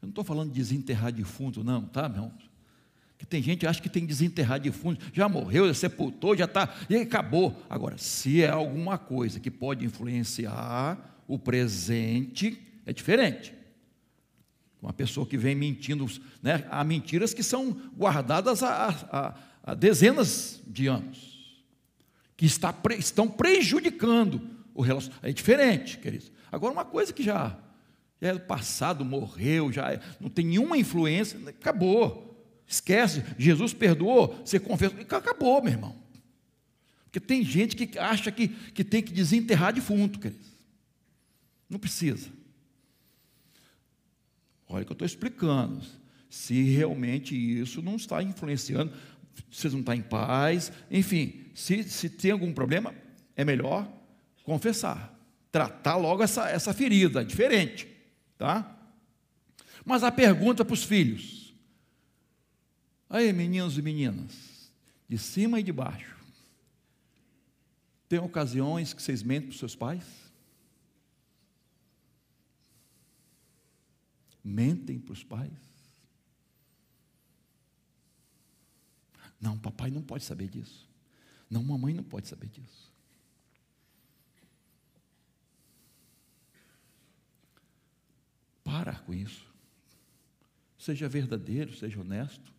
Eu 0.00 0.06
não 0.06 0.10
estou 0.10 0.24
falando 0.24 0.48
de 0.50 0.54
desenterrar 0.54 1.12
defunto, 1.12 1.64
não, 1.64 1.82
tá, 1.82 2.08
meu? 2.08 2.30
Que 3.18 3.24
tem 3.24 3.42
gente 3.42 3.60
que 3.60 3.66
acha 3.66 3.80
que 3.80 3.88
tem 3.88 4.02
que 4.02 4.08
desenterrar 4.08 4.60
defunto, 4.60 5.04
já 5.12 5.28
morreu, 5.28 5.66
já 5.66 5.74
sepultou, 5.74 6.36
já 6.36 6.44
está, 6.44 6.74
e 6.88 6.96
acabou. 6.96 7.62
Agora, 7.68 7.96
se 7.96 8.42
é 8.42 8.48
alguma 8.48 8.98
coisa 8.98 9.40
que 9.40 9.50
pode 9.50 9.84
influenciar 9.84 11.22
o 11.26 11.38
presente, 11.38 12.60
é 12.84 12.92
diferente. 12.92 13.54
Uma 14.80 14.92
pessoa 14.92 15.26
que 15.26 15.38
vem 15.38 15.54
mentindo, 15.54 16.06
né? 16.42 16.66
há 16.70 16.84
mentiras 16.84 17.32
que 17.32 17.42
são 17.42 17.72
guardadas 17.96 18.62
a, 18.62 18.88
a, 19.10 19.34
há 19.62 19.74
dezenas 19.74 20.62
de 20.66 20.86
anos, 20.86 21.64
que 22.36 22.44
está, 22.44 22.74
estão 22.98 23.26
prejudicando 23.28 24.40
o 24.74 24.82
relacionamento. 24.82 25.26
É 25.26 25.32
diferente, 25.32 25.98
queridos. 25.98 26.30
Agora, 26.52 26.72
uma 26.72 26.84
coisa 26.84 27.12
que 27.12 27.22
já, 27.22 27.58
já 28.20 28.28
é 28.28 28.32
do 28.32 28.40
passado, 28.40 29.04
morreu, 29.04 29.70
já 29.70 29.92
é, 29.92 30.00
não 30.20 30.28
tem 30.28 30.46
nenhuma 30.46 30.76
influência, 30.78 31.38
acabou. 31.48 32.24
Esquece, 32.66 33.22
Jesus 33.38 33.72
perdoou, 33.72 34.40
você 34.44 34.58
confessou, 34.58 34.98
acabou, 35.00 35.62
meu 35.62 35.72
irmão. 35.72 35.96
Porque 37.04 37.20
tem 37.20 37.44
gente 37.44 37.76
que 37.76 37.98
acha 37.98 38.32
que, 38.32 38.48
que 38.48 38.82
tem 38.82 39.02
que 39.02 39.12
desenterrar 39.12 39.72
defunto, 39.72 40.18
queridos. 40.18 40.46
Não 41.68 41.78
precisa. 41.78 42.28
Olha 44.68 44.82
o 44.82 44.86
que 44.86 44.92
eu 44.92 44.94
estou 44.94 45.06
explicando. 45.06 45.84
Se 46.28 46.60
realmente 46.62 47.34
isso 47.34 47.80
não 47.80 47.96
está 47.96 48.22
influenciando, 48.22 48.92
vocês 49.50 49.72
não 49.72 49.80
estão 49.80 49.94
em 49.94 50.02
paz, 50.02 50.72
enfim, 50.90 51.44
se, 51.54 51.84
se 51.84 52.10
tem 52.10 52.32
algum 52.32 52.52
problema, 52.52 52.94
é 53.36 53.44
melhor 53.44 53.90
confessar, 54.42 55.18
tratar 55.50 55.96
logo 55.96 56.22
essa, 56.22 56.48
essa 56.48 56.74
ferida, 56.74 57.24
diferente, 57.24 57.88
tá? 58.38 58.76
Mas 59.84 60.02
a 60.02 60.10
pergunta 60.10 60.64
para 60.64 60.74
os 60.74 60.82
filhos, 60.82 61.54
aí 63.08 63.32
meninos 63.32 63.78
e 63.78 63.82
meninas, 63.82 64.70
de 65.08 65.18
cima 65.18 65.60
e 65.60 65.62
de 65.62 65.72
baixo, 65.72 66.16
tem 68.08 68.18
ocasiões 68.18 68.92
que 68.92 69.02
vocês 69.02 69.22
mentem 69.22 69.48
para 69.48 69.54
os 69.54 69.58
seus 69.58 69.74
pais? 69.74 70.04
Mentem 74.42 74.98
para 74.98 75.12
os 75.12 75.24
pais? 75.24 75.52
Não, 79.40 79.58
papai 79.58 79.90
não 79.90 80.02
pode 80.02 80.24
saber 80.24 80.48
disso. 80.48 80.88
Não, 81.50 81.62
mamãe 81.62 81.92
não 81.92 82.04
pode 82.04 82.28
saber 82.28 82.48
disso. 82.48 82.95
Para 88.66 88.96
com 88.96 89.14
isso. 89.14 89.46
Seja 90.76 91.08
verdadeiro, 91.08 91.72
seja 91.76 92.00
honesto. 92.00 92.52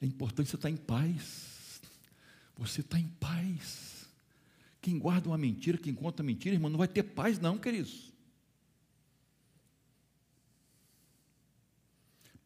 É 0.00 0.06
importante 0.06 0.48
você 0.48 0.54
estar 0.54 0.70
em 0.70 0.76
paz. 0.76 1.80
Você 2.56 2.82
está 2.82 3.00
em 3.00 3.08
paz. 3.18 4.08
Quem 4.80 4.96
guarda 4.96 5.28
uma 5.28 5.36
mentira, 5.36 5.76
quem 5.76 5.92
conta 5.92 6.22
mentira, 6.22 6.54
irmão, 6.54 6.70
não 6.70 6.78
vai 6.78 6.86
ter 6.86 7.02
paz, 7.02 7.40
não, 7.40 7.58
queridos. 7.58 8.12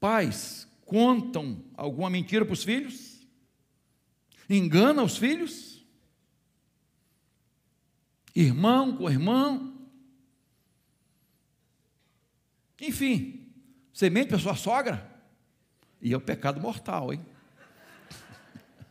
Pais 0.00 0.66
contam 0.86 1.62
alguma 1.76 2.08
mentira 2.08 2.46
para 2.46 2.54
os 2.54 2.64
filhos? 2.64 3.18
engana 4.48 5.02
os 5.02 5.18
filhos, 5.18 5.84
irmão 8.34 8.96
com 8.96 9.10
irmão, 9.10 9.77
enfim, 12.80 13.52
semente 13.92 14.28
para 14.28 14.38
sua 14.38 14.54
sogra, 14.54 15.06
e 16.00 16.12
é 16.12 16.16
o 16.16 16.20
pecado 16.20 16.60
mortal, 16.60 17.12
hein? 17.12 17.24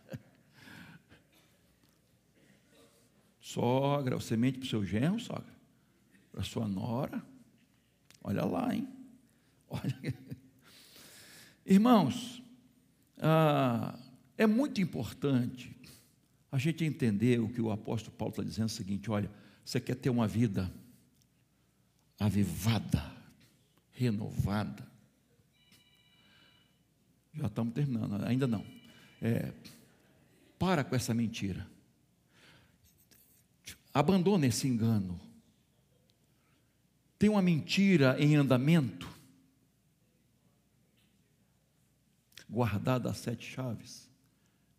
sogra, 3.39 4.17
o 4.17 4.21
semente 4.21 4.59
para 4.59 4.65
o 4.65 4.69
seu 4.69 4.85
genro, 4.85 5.19
sogra, 5.19 5.55
para 6.31 6.43
sua 6.43 6.67
nora, 6.67 7.23
olha 8.23 8.43
lá, 8.45 8.75
hein? 8.75 8.87
Olha. 9.69 10.13
Irmãos, 11.65 12.41
ah, 13.17 13.99
é 14.37 14.47
muito 14.47 14.79
importante 14.79 15.75
a 16.51 16.57
gente 16.57 16.85
entender 16.85 17.39
o 17.39 17.49
que 17.49 17.61
o 17.61 17.71
apóstolo 17.71 18.15
Paulo 18.15 18.31
está 18.31 18.43
dizendo: 18.43 18.63
é 18.63 18.65
o 18.67 18.69
seguinte, 18.69 19.11
olha, 19.11 19.29
você 19.65 19.79
quer 19.79 19.95
ter 19.95 20.09
uma 20.09 20.27
vida 20.27 20.71
avivada, 22.19 23.16
renovada. 23.97 24.87
Já 27.33 27.47
estamos 27.47 27.73
terminando, 27.73 28.23
ainda 28.25 28.47
não. 28.47 28.65
É, 29.21 29.51
para 30.57 30.83
com 30.83 30.95
essa 30.95 31.13
mentira. 31.13 31.67
Abandona 33.93 34.45
esse 34.45 34.67
engano. 34.67 35.19
Tem 37.19 37.29
uma 37.29 37.41
mentira 37.41 38.15
em 38.19 38.35
andamento. 38.35 39.17
guardada 42.49 43.09
as 43.09 43.17
sete 43.17 43.45
chaves. 43.45 44.09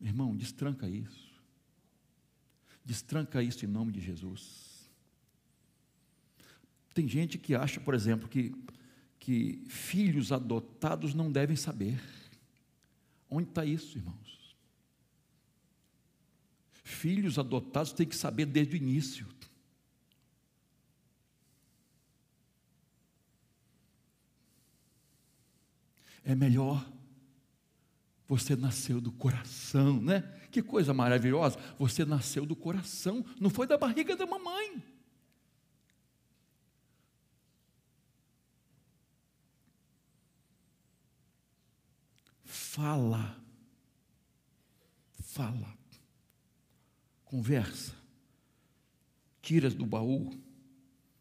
Meu 0.00 0.11
irmão, 0.11 0.37
destranca 0.37 0.88
isso. 0.88 1.28
Destranca 2.85 3.42
isso 3.42 3.64
em 3.64 3.68
nome 3.68 3.92
de 3.92 4.00
Jesus. 4.00 4.88
Tem 6.94 7.07
gente 7.07 7.38
que 7.38 7.54
acha, 7.54 7.81
por 7.81 7.94
exemplo, 7.94 8.28
que, 8.28 8.54
que 9.29 9.62
filhos 9.69 10.33
adotados 10.33 11.12
não 11.12 11.31
devem 11.31 11.55
saber. 11.55 12.01
Onde 13.29 13.51
está 13.51 13.62
isso, 13.62 13.99
irmãos? 13.99 14.57
Filhos 16.83 17.38
adotados 17.38 17.93
têm 17.93 18.07
que 18.07 18.17
saber 18.17 18.47
desde 18.47 18.75
o 18.75 18.79
início. 18.79 19.27
É 26.25 26.35
melhor 26.35 26.91
você 28.27 28.57
nasceu 28.57 28.99
do 28.99 29.12
coração, 29.12 30.01
né? 30.01 30.23
Que 30.51 30.62
coisa 30.62 30.95
maravilhosa. 30.95 31.59
Você 31.79 32.03
nasceu 32.03 32.47
do 32.47 32.57
coração, 32.57 33.23
não 33.38 33.51
foi 33.51 33.67
da 33.67 33.77
barriga 33.77 34.17
da 34.17 34.25
mamãe. 34.25 34.83
Fala. 42.79 43.37
Fala. 45.21 45.77
Conversa. 47.25 47.93
Tiras 49.43 49.75
do 49.75 49.85
baú 49.85 50.41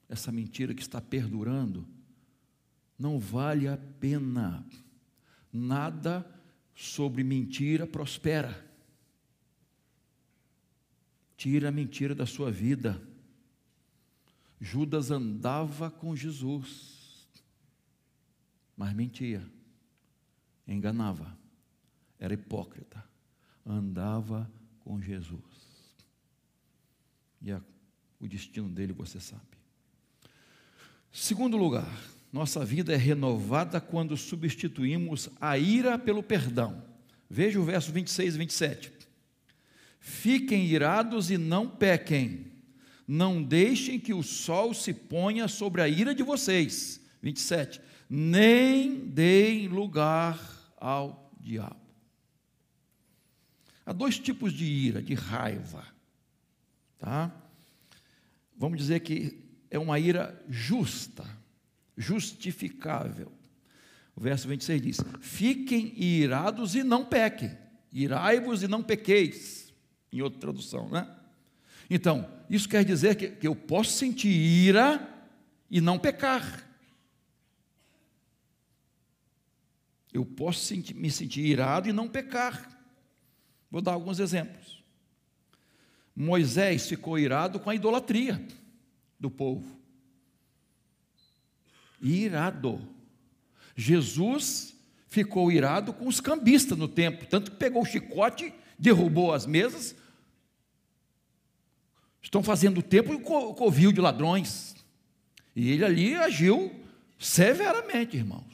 essa 0.08 0.32
mentira 0.32 0.76
que 0.76 0.84
está 0.84 1.02
perdurando. 1.02 1.88
Não 2.98 3.20
vale 3.20 3.68
a 3.68 3.76
pena. 3.76 4.64
Nada 5.52 6.24
sobre 6.76 7.24
mentira 7.24 7.88
prospera. 7.88 8.64
Tira 11.36 11.70
a 11.70 11.72
mentira 11.72 12.14
da 12.14 12.28
sua 12.28 12.52
vida. 12.52 13.02
Judas 14.62 15.10
andava 15.10 15.90
com 15.90 16.16
Jesus, 16.16 17.28
mas 18.76 18.94
mentia, 18.94 19.44
enganava, 20.68 21.38
era 22.20 22.34
hipócrita, 22.34 23.04
andava 23.66 24.50
com 24.80 25.02
Jesus. 25.02 25.42
E 27.42 27.52
a, 27.52 27.62
o 28.20 28.28
destino 28.28 28.70
dele 28.70 28.94
você 28.94 29.20
sabe. 29.20 29.44
Segundo 31.12 31.58
lugar, 31.58 31.92
nossa 32.32 32.64
vida 32.66 32.94
é 32.94 32.98
renovada 32.98 33.80
quando 33.80 34.18
substituímos 34.18 35.30
a 35.40 35.58
ira 35.58 35.98
pelo 35.98 36.22
perdão. 36.22 36.84
Veja 37.30 37.60
o 37.60 37.64
verso 37.64 37.92
26 37.92 38.36
e 38.36 38.38
27. 38.38 38.94
Fiquem 40.00 40.66
irados 40.66 41.30
e 41.30 41.38
não 41.38 41.68
pequem. 41.68 42.52
Não 43.08 43.42
deixem 43.42 44.00
que 44.00 44.14
o 44.14 44.24
sol 44.24 44.74
se 44.74 44.94
ponha 44.94 45.48
sobre 45.48 45.82
a 45.82 45.88
ira 45.88 46.14
de 46.14 46.24
vocês. 46.24 47.02
27. 47.22 47.82
Nem 48.10 49.00
deem 49.00 49.68
lugar 49.68 50.40
ao 50.78 51.32
diabo. 51.40 51.87
Há 53.88 53.94
dois 53.94 54.20
tipos 54.20 54.52
de 54.52 54.66
ira, 54.66 55.02
de 55.02 55.14
raiva. 55.14 55.82
Tá? 57.00 57.34
Vamos 58.58 58.80
dizer 58.80 59.00
que 59.00 59.42
é 59.72 59.80
uma 59.80 59.98
ira 59.98 60.44
justa 60.50 61.26
justificável. 61.96 63.32
O 64.14 64.20
verso 64.20 64.46
26 64.46 64.82
diz: 64.82 64.98
Fiquem 65.22 65.94
irados 65.98 66.76
e 66.76 66.84
não 66.84 67.06
pequem, 67.06 67.58
irai-vos 67.90 68.62
e 68.62 68.68
não 68.68 68.84
pequeis, 68.84 69.74
em 70.12 70.22
outra 70.22 70.42
tradução, 70.42 70.90
né? 70.90 71.10
Então, 71.90 72.30
isso 72.50 72.68
quer 72.68 72.84
dizer 72.84 73.16
que, 73.16 73.30
que 73.30 73.48
eu 73.48 73.56
posso 73.56 73.92
sentir 73.92 74.28
ira 74.28 75.30
e 75.72 75.80
não 75.80 75.98
pecar. 75.98 76.68
Eu 80.12 80.26
posso 80.26 80.66
sentir, 80.66 80.94
me 80.94 81.10
sentir 81.10 81.46
irado 81.46 81.88
e 81.88 81.94
não 81.94 82.10
pecar. 82.10 82.77
Vou 83.70 83.82
dar 83.82 83.94
alguns 83.94 84.20
exemplos. 84.20 84.84
Moisés 86.16 86.88
ficou 86.88 87.20
irado 87.20 87.60
com 87.60 87.70
a 87.70 87.76
idolatria 87.76 88.46
do 89.20 89.30
povo 89.30 89.78
irado. 92.02 92.82
Jesus 93.76 94.76
ficou 95.08 95.52
irado 95.52 95.94
com 95.94 96.08
os 96.08 96.20
cambistas 96.20 96.78
no 96.78 96.88
templo, 96.88 97.28
tanto 97.28 97.52
que 97.52 97.58
pegou 97.58 97.82
o 97.82 97.86
chicote, 97.86 98.54
derrubou 98.78 99.34
as 99.34 99.46
mesas. 99.46 99.96
Estão 102.22 102.44
fazendo 102.44 102.80
o 102.80 102.84
templo 102.84 103.16
e 103.16 103.22
covil 103.22 103.92
de 103.92 104.02
ladrões. 104.02 104.76
E 105.56 105.72
ele 105.72 105.86
ali 105.86 106.16
agiu 106.16 106.74
severamente, 107.18 108.18
irmãos. 108.18 108.46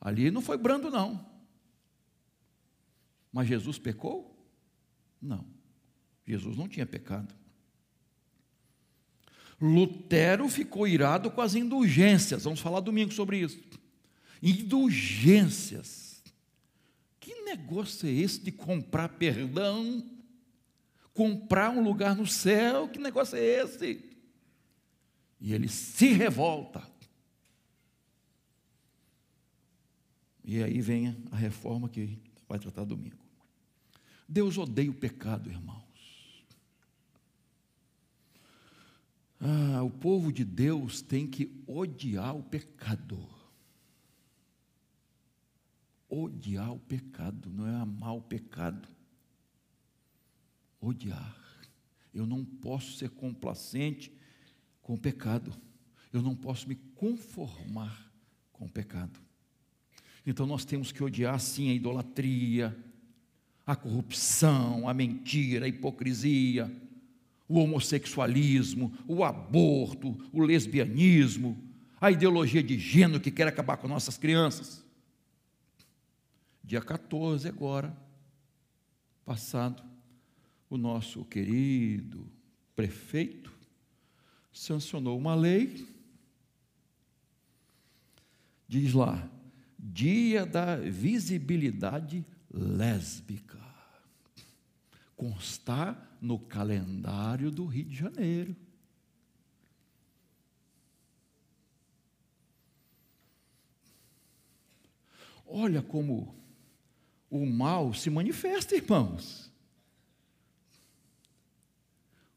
Ali 0.00 0.30
não 0.30 0.40
foi 0.40 0.56
brando, 0.56 0.90
não. 0.90 1.24
Mas 3.34 3.48
Jesus 3.48 3.80
pecou? 3.80 4.32
Não. 5.20 5.44
Jesus 6.24 6.56
não 6.56 6.68
tinha 6.68 6.86
pecado. 6.86 7.34
Lutero 9.60 10.48
ficou 10.48 10.86
irado 10.86 11.32
com 11.32 11.40
as 11.40 11.56
indulgências. 11.56 12.44
Vamos 12.44 12.60
falar 12.60 12.78
domingo 12.78 13.12
sobre 13.12 13.40
isso. 13.40 13.60
Indulgências. 14.40 16.22
Que 17.18 17.34
negócio 17.42 18.08
é 18.08 18.12
esse 18.12 18.38
de 18.38 18.52
comprar 18.52 19.08
perdão? 19.08 20.08
Comprar 21.12 21.70
um 21.70 21.82
lugar 21.82 22.14
no 22.14 22.28
céu? 22.28 22.86
Que 22.86 23.00
negócio 23.00 23.36
é 23.36 23.42
esse? 23.42 24.00
E 25.40 25.52
ele 25.52 25.66
se 25.66 26.06
revolta. 26.12 26.88
E 30.44 30.62
aí 30.62 30.80
vem 30.80 31.16
a 31.32 31.36
reforma 31.36 31.88
que 31.88 32.16
vai 32.46 32.60
tratar 32.60 32.84
domingo. 32.84 33.23
Deus 34.28 34.58
odeia 34.58 34.90
o 34.90 34.94
pecado, 34.94 35.50
irmão. 35.50 35.84
Ah, 39.40 39.82
o 39.82 39.90
povo 39.90 40.32
de 40.32 40.44
Deus 40.44 41.02
tem 41.02 41.26
que 41.26 41.62
odiar 41.66 42.34
o 42.34 42.42
pecador. 42.42 43.28
Odiar 46.08 46.72
o 46.72 46.78
pecado, 46.78 47.50
não 47.50 47.66
é 47.66 47.74
amar 47.74 48.14
o 48.14 48.22
pecado. 48.22 48.88
Odiar. 50.80 51.36
Eu 52.14 52.26
não 52.26 52.44
posso 52.44 52.92
ser 52.96 53.10
complacente 53.10 54.10
com 54.80 54.94
o 54.94 54.98
pecado. 54.98 55.52
Eu 56.12 56.22
não 56.22 56.34
posso 56.34 56.66
me 56.68 56.76
conformar 56.76 58.10
com 58.52 58.64
o 58.64 58.70
pecado. 58.70 59.20
Então 60.24 60.46
nós 60.46 60.64
temos 60.64 60.90
que 60.90 61.02
odiar 61.02 61.38
sim 61.38 61.68
a 61.68 61.74
idolatria, 61.74 62.74
a 63.66 63.74
corrupção, 63.74 64.88
a 64.88 64.94
mentira, 64.94 65.66
a 65.66 65.68
hipocrisia 65.68 66.70
o 67.48 67.58
homossexualismo, 67.58 68.92
o 69.06 69.22
aborto, 69.22 70.16
o 70.32 70.42
lesbianismo, 70.42 71.56
a 72.00 72.10
ideologia 72.10 72.62
de 72.62 72.78
gênero 72.78 73.20
que 73.20 73.30
quer 73.30 73.46
acabar 73.46 73.76
com 73.76 73.88
nossas 73.88 74.16
crianças. 74.16 74.84
Dia 76.62 76.80
14 76.80 77.46
agora, 77.46 77.96
passado, 79.24 79.82
o 80.70 80.76
nosso 80.76 81.24
querido 81.24 82.26
prefeito 82.74 83.52
sancionou 84.52 85.18
uma 85.18 85.34
lei, 85.34 85.86
diz 88.66 88.92
lá, 88.94 89.28
Dia 89.78 90.46
da 90.46 90.76
Visibilidade 90.76 92.24
Lésbica. 92.54 93.58
Constar 95.16 96.16
no 96.20 96.38
calendário 96.38 97.50
do 97.50 97.66
Rio 97.66 97.84
de 97.84 97.96
Janeiro. 97.96 98.56
Olha 105.46 105.82
como 105.82 106.34
o 107.30 107.44
mal 107.44 107.92
se 107.92 108.10
manifesta, 108.10 108.74
irmãos. 108.74 109.52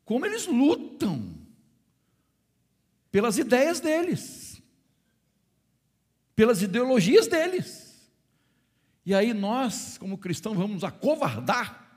Como 0.03 0.25
eles 0.25 0.47
lutam 0.47 1.35
pelas 3.11 3.37
ideias 3.37 3.79
deles, 3.79 4.61
pelas 6.35 6.61
ideologias 6.61 7.27
deles. 7.27 7.86
E 9.07 9.15
aí 9.15 9.33
nós, 9.33 9.97
como 9.97 10.19
cristãos, 10.19 10.55
vamos 10.55 10.83
acovardar 10.83 11.87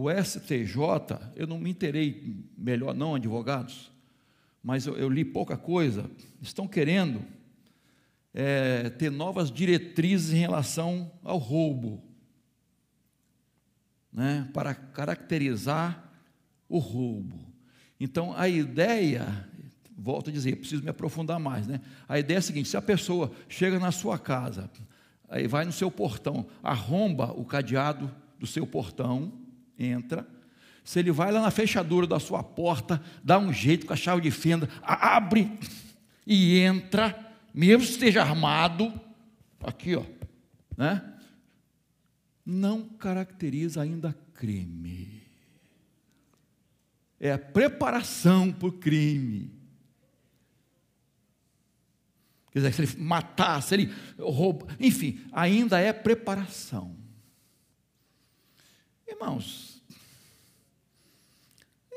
O 0.00 0.08
STJ, 0.08 0.78
eu 1.34 1.44
não 1.44 1.58
me 1.58 1.70
interei 1.70 2.46
melhor 2.56 2.94
não, 2.94 3.16
advogados, 3.16 3.90
mas 4.62 4.86
eu, 4.86 4.96
eu 4.96 5.08
li 5.08 5.24
pouca 5.24 5.56
coisa, 5.56 6.08
estão 6.40 6.68
querendo 6.68 7.24
é, 8.32 8.90
ter 8.90 9.10
novas 9.10 9.50
diretrizes 9.50 10.32
em 10.32 10.36
relação 10.36 11.10
ao 11.24 11.36
roubo, 11.36 12.00
né, 14.12 14.48
para 14.54 14.72
caracterizar 14.72 16.12
o 16.68 16.78
roubo. 16.78 17.52
Então, 17.98 18.32
a 18.36 18.48
ideia, 18.48 19.48
volto 19.98 20.30
a 20.30 20.32
dizer, 20.32 20.56
preciso 20.56 20.82
me 20.84 20.90
aprofundar 20.90 21.40
mais, 21.40 21.66
né? 21.66 21.80
A 22.08 22.18
ideia 22.18 22.38
é 22.38 22.40
a 22.40 22.42
seguinte: 22.42 22.68
se 22.68 22.76
a 22.76 22.82
pessoa 22.82 23.32
chega 23.48 23.78
na 23.78 23.90
sua 23.90 24.18
casa, 24.18 24.70
aí 25.28 25.48
vai 25.48 25.64
no 25.64 25.72
seu 25.72 25.90
portão, 25.90 26.46
arromba 26.62 27.32
o 27.32 27.44
cadeado 27.44 28.10
do 28.38 28.46
seu 28.46 28.66
portão, 28.66 29.32
entra, 29.78 30.26
se 30.84 31.00
ele 31.00 31.10
vai 31.10 31.32
lá 31.32 31.42
na 31.42 31.50
fechadura 31.50 32.06
da 32.06 32.18
sua 32.18 32.42
porta, 32.42 33.02
dá 33.22 33.38
um 33.38 33.52
jeito 33.52 33.86
com 33.86 33.92
a 33.92 33.96
chave 33.96 34.22
de 34.22 34.30
fenda, 34.30 34.68
abre 34.80 35.50
e 36.26 36.58
entra, 36.60 37.14
mesmo 37.52 37.84
que 37.84 37.90
esteja 37.90 38.22
armado, 38.22 38.92
aqui 39.60 39.96
ó, 39.96 40.04
né? 40.76 41.02
Não 42.46 42.84
caracteriza 42.84 43.82
ainda 43.82 44.16
crime. 44.32 45.22
É 47.20 47.32
a 47.32 47.38
preparação 47.38 48.50
para 48.52 48.68
o 48.68 48.72
crime. 48.72 49.57
Quer 52.50 52.60
dizer, 52.60 52.72
se 52.72 52.82
ele 52.82 53.02
matar, 53.02 53.62
se 53.62 53.74
ele 53.74 53.94
rouba, 54.18 54.66
enfim, 54.80 55.20
ainda 55.32 55.78
é 55.78 55.92
preparação. 55.92 56.96
Irmãos, 59.06 59.82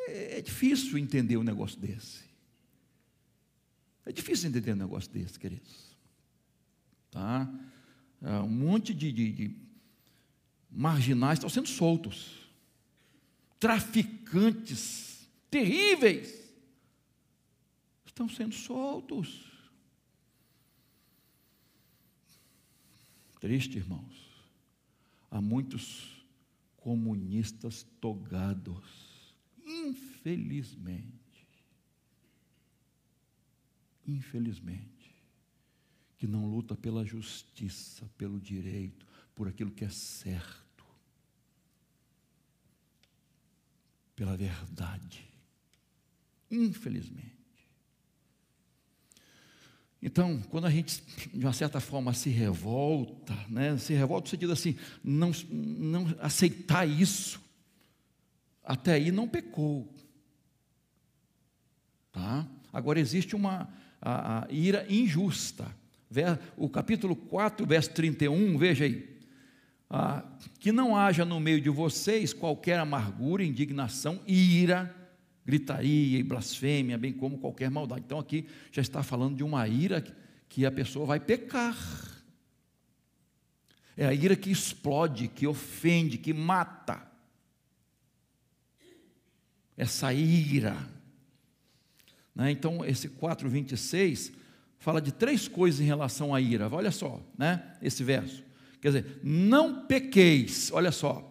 é, 0.07 0.39
é 0.39 0.41
difícil 0.41 0.97
entender 0.97 1.37
um 1.37 1.43
negócio 1.43 1.79
desse. 1.79 2.29
É 4.05 4.11
difícil 4.11 4.49
entender 4.49 4.73
um 4.73 4.77
negócio 4.77 5.09
desse, 5.11 5.39
queridos. 5.39 5.95
Tá? 7.09 7.49
É, 8.21 8.39
um 8.39 8.49
monte 8.49 8.93
de, 8.93 9.11
de, 9.11 9.31
de 9.31 9.55
marginais 10.69 11.37
estão 11.37 11.49
sendo 11.49 11.67
soltos. 11.67 12.49
Traficantes 13.59 15.29
terríveis 15.49 16.41
estão 18.05 18.27
sendo 18.27 18.55
soltos. 18.55 19.50
Triste, 23.41 23.79
irmãos. 23.79 24.29
Há 25.31 25.41
muitos 25.41 26.23
comunistas 26.77 27.83
togados, 27.99 29.35
infelizmente. 29.65 31.11
Infelizmente, 34.05 35.15
que 36.19 36.27
não 36.27 36.45
luta 36.45 36.75
pela 36.75 37.03
justiça, 37.03 38.07
pelo 38.15 38.39
direito, 38.39 39.07
por 39.33 39.47
aquilo 39.47 39.71
que 39.71 39.85
é 39.85 39.89
certo, 39.89 40.85
pela 44.15 44.37
verdade. 44.37 45.27
Infelizmente. 46.51 47.40
Então, 50.01 50.41
quando 50.49 50.65
a 50.65 50.69
gente, 50.69 51.03
de 51.31 51.45
uma 51.45 51.53
certa 51.53 51.79
forma, 51.79 52.13
se 52.13 52.29
revolta, 52.29 53.37
né? 53.47 53.77
se 53.77 53.93
revolta 53.93 54.25
no 54.25 54.29
sentido 54.29 54.51
assim, 54.51 54.75
não, 55.03 55.31
não 55.51 56.15
aceitar 56.19 56.87
isso, 56.87 57.39
até 58.63 58.93
aí 58.93 59.11
não 59.11 59.27
pecou. 59.27 59.93
Tá? 62.11 62.47
Agora, 62.73 62.99
existe 62.99 63.35
uma 63.35 63.69
a, 64.01 64.45
a 64.45 64.51
ira 64.51 64.85
injusta. 64.89 65.67
O 66.57 66.67
capítulo 66.67 67.15
4, 67.15 67.65
verso 67.65 67.91
31, 67.91 68.57
veja 68.57 68.85
aí. 68.85 69.07
Ah, 69.89 70.23
que 70.59 70.71
não 70.71 70.95
haja 70.95 71.23
no 71.23 71.39
meio 71.39 71.61
de 71.61 71.69
vocês 71.69 72.33
qualquer 72.33 72.79
amargura, 72.79 73.43
indignação, 73.43 74.19
ira, 74.25 74.93
gritaria 75.45 76.19
e 76.19 76.23
blasfêmia, 76.23 76.97
bem 76.97 77.13
como 77.13 77.37
qualquer 77.37 77.69
maldade. 77.69 78.03
Então 78.05 78.19
aqui 78.19 78.47
já 78.71 78.81
está 78.81 79.03
falando 79.03 79.35
de 79.35 79.43
uma 79.43 79.67
ira 79.67 80.03
que 80.47 80.65
a 80.65 80.71
pessoa 80.71 81.05
vai 81.05 81.19
pecar. 81.19 81.77
É 83.95 84.05
a 84.05 84.13
ira 84.13 84.35
que 84.35 84.49
explode, 84.49 85.27
que 85.27 85.45
ofende, 85.45 86.17
que 86.17 86.33
mata. 86.33 87.05
Essa 89.77 90.13
ira. 90.13 90.77
Né? 92.35 92.51
Então, 92.51 92.83
esse 92.85 93.09
4,26 93.09 94.33
fala 94.77 95.01
de 95.01 95.11
três 95.11 95.47
coisas 95.47 95.81
em 95.81 95.85
relação 95.85 96.33
à 96.33 96.41
ira. 96.41 96.69
Olha 96.71 96.91
só, 96.91 97.21
né? 97.37 97.77
esse 97.81 98.03
verso. 98.03 98.43
Quer 98.81 98.87
dizer, 98.87 99.19
não 99.23 99.85
pequeis, 99.85 100.71
olha 100.71 100.91
só. 100.91 101.27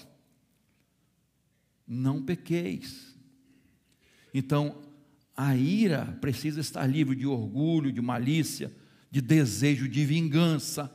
Não 1.87 2.23
pequeis. 2.23 3.10
Então, 4.33 4.81
a 5.37 5.57
ira 5.57 6.07
precisa 6.21 6.61
estar 6.61 6.87
livre 6.87 7.17
de 7.17 7.27
orgulho, 7.27 7.93
de 7.93 8.01
malícia, 8.01 8.73
de 9.11 9.21
desejo 9.21 9.89
de 9.89 10.05
vingança. 10.05 10.95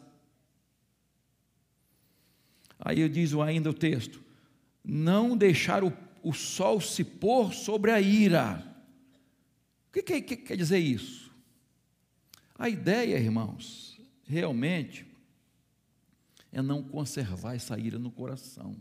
Aí 2.80 3.08
diz 3.10 3.34
ainda 3.34 3.69
o 3.69 3.74
texto: 3.74 4.21
não 4.84 5.36
deixar 5.36 5.84
o, 5.84 5.91
o 6.21 6.34
sol 6.34 6.80
se 6.80 7.04
pôr 7.04 7.54
sobre 7.54 7.91
a 7.91 8.00
ira. 8.00 8.63
O 9.89 9.93
que, 9.93 10.04
que, 10.04 10.21
que 10.21 10.38
quer 10.38 10.58
dizer 10.58 10.80
isso? 10.80 11.34
A 12.58 12.69
ideia, 12.69 13.17
irmãos, 13.17 14.00
realmente 14.26 15.06
é 16.52 16.62
não 16.62 16.84
conservar 16.84 17.56
essa 17.56 17.78
ira 17.78 18.00
no 18.00 18.12
coração 18.12 18.76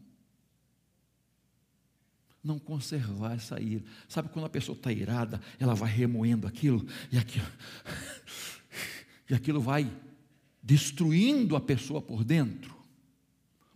não 2.45 2.59
conservar 2.59 3.35
essa 3.35 3.59
ira. 3.59 3.83
Sabe 4.07 4.29
quando 4.29 4.45
a 4.45 4.51
pessoa 4.51 4.77
está 4.77 4.93
irada, 4.93 5.41
ela 5.59 5.75
vai 5.75 5.91
remoendo 5.91 6.47
aquilo 6.47 6.87
e 7.11 7.17
aquilo, 7.17 7.47
e 9.31 9.35
aquilo 9.35 9.61
vai 9.61 9.91
destruindo 10.63 11.57
a 11.57 11.61
pessoa 11.61 12.03
por 12.03 12.23
dentro. 12.23 12.77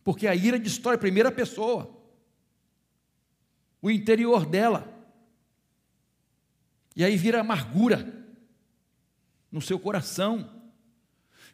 Porque 0.05 0.27
a 0.27 0.35
ira 0.35 0.59
destrói 0.59 0.97
a 0.97 0.99
primeira 0.99 1.33
pessoa, 1.33 1.91
o 3.81 3.91
interior 3.91 4.45
dela. 4.45 4.95
E 6.95 7.05
aí 7.05 7.17
vira 7.17 7.41
amargura 7.41 8.15
no 9.51 9.63
seu 9.63 9.79
coração. 9.79 10.51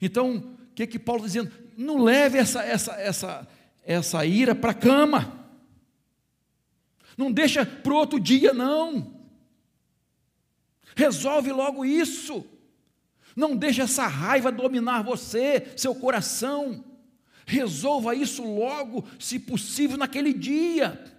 Então, 0.01 0.37
o 0.37 0.75
que 0.75 0.87
que 0.87 0.99
Paulo 0.99 1.27
está 1.27 1.43
dizendo? 1.43 1.65
Não 1.77 2.03
leve 2.03 2.39
essa, 2.39 2.63
essa, 2.63 2.93
essa, 2.95 3.49
essa 3.85 4.27
ira 4.27 4.55
para 4.55 4.73
a 4.73 4.75
cama. 4.75 5.44
Não 7.17 7.31
deixa 7.31 7.65
para 7.65 7.93
o 7.93 7.97
outro 7.97 8.19
dia, 8.19 8.53
não. 8.53 9.15
Resolve 10.97 11.53
logo 11.53 11.85
isso. 11.85 12.45
Não 13.37 13.57
deixe 13.57 13.81
essa 13.81 14.07
raiva 14.07 14.53
dominar 14.53 15.03
você, 15.03 15.73
seu 15.77 15.95
coração. 15.95 16.85
Resolva 17.47 18.15
isso 18.15 18.43
logo, 18.43 19.05
se 19.19 19.39
possível, 19.39 19.97
naquele 19.97 20.33
dia. 20.33 21.13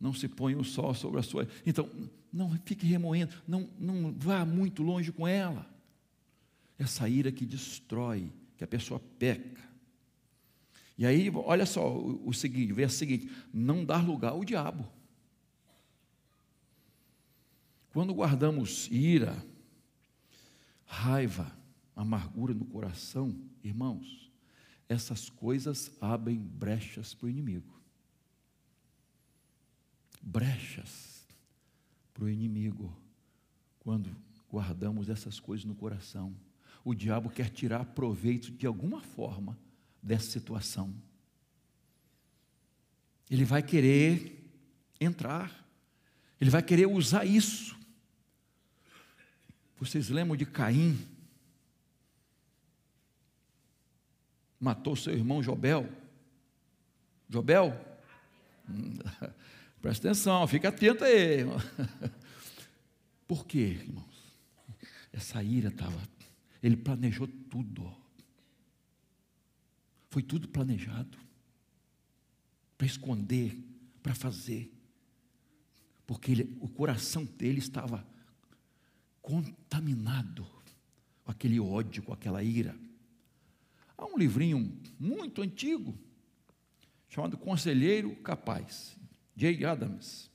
Não 0.00 0.12
se 0.12 0.28
põe 0.28 0.54
o 0.54 0.64
sol 0.64 0.94
sobre 0.94 1.20
a 1.20 1.22
sua. 1.22 1.48
Então, 1.64 1.88
não 2.32 2.50
fique 2.64 2.86
remoendo, 2.86 3.34
não, 3.46 3.68
não 3.78 4.12
vá 4.16 4.44
muito 4.44 4.82
longe 4.82 5.10
com 5.10 5.26
ela. 5.26 5.66
Essa 6.78 7.08
ira 7.08 7.32
que 7.32 7.44
destrói, 7.44 8.30
que 8.56 8.64
a 8.64 8.66
pessoa 8.66 9.00
peca. 9.18 9.67
E 10.98 11.06
aí, 11.06 11.30
olha 11.30 11.64
só 11.64 11.96
o, 11.96 12.34
seguinte, 12.34 12.72
o 12.72 12.90
seguinte: 12.90 13.30
não 13.54 13.84
dar 13.84 14.04
lugar 14.04 14.32
ao 14.32 14.44
diabo. 14.44 14.84
Quando 17.92 18.12
guardamos 18.12 18.88
ira, 18.90 19.40
raiva, 20.84 21.56
amargura 21.94 22.52
no 22.52 22.64
coração, 22.64 23.32
irmãos, 23.62 24.28
essas 24.88 25.30
coisas 25.30 25.92
abrem 26.00 26.36
brechas 26.36 27.14
para 27.14 27.26
o 27.26 27.30
inimigo. 27.30 27.80
Brechas 30.20 31.24
para 32.12 32.24
o 32.24 32.28
inimigo, 32.28 32.92
quando 33.78 34.10
guardamos 34.50 35.08
essas 35.08 35.38
coisas 35.38 35.64
no 35.64 35.76
coração. 35.76 36.34
O 36.84 36.92
diabo 36.92 37.30
quer 37.30 37.50
tirar 37.50 37.84
proveito 37.84 38.50
de 38.50 38.66
alguma 38.66 39.00
forma 39.00 39.56
dessa 40.02 40.30
situação. 40.30 40.94
Ele 43.30 43.44
vai 43.44 43.62
querer 43.62 44.50
entrar, 45.00 45.66
ele 46.40 46.50
vai 46.50 46.62
querer 46.62 46.86
usar 46.86 47.24
isso. 47.24 47.76
Vocês 49.78 50.08
lembram 50.08 50.36
de 50.36 50.46
Caim? 50.46 50.98
Matou 54.58 54.96
seu 54.96 55.12
irmão 55.12 55.42
Jobel. 55.42 55.88
Jobel? 57.28 57.72
Presta 59.80 60.08
atenção, 60.08 60.46
fica 60.48 60.68
atento 60.68 61.04
aí. 61.04 61.44
Por 63.28 63.46
quê, 63.46 63.58
irmãos? 63.58 64.36
Essa 65.12 65.42
ira 65.42 65.68
estava. 65.68 66.00
Ele 66.62 66.76
planejou 66.76 67.28
tudo. 67.28 67.94
Foi 70.10 70.22
tudo 70.22 70.48
planejado. 70.48 71.18
Para 72.76 72.86
esconder, 72.86 73.56
para 74.02 74.14
fazer. 74.14 74.72
Porque 76.06 76.32
ele, 76.32 76.56
o 76.60 76.68
coração 76.68 77.24
dele 77.24 77.58
estava 77.58 78.06
contaminado 79.20 80.46
com 81.24 81.30
aquele 81.30 81.60
ódio, 81.60 82.02
com 82.02 82.12
aquela 82.12 82.42
ira. 82.42 82.74
Há 83.96 84.06
um 84.06 84.16
livrinho 84.16 84.80
muito 84.98 85.42
antigo, 85.42 85.98
chamado 87.08 87.36
Conselheiro 87.36 88.14
Capaz, 88.16 88.96
Jay 89.36 89.64
Adams. 89.64 90.30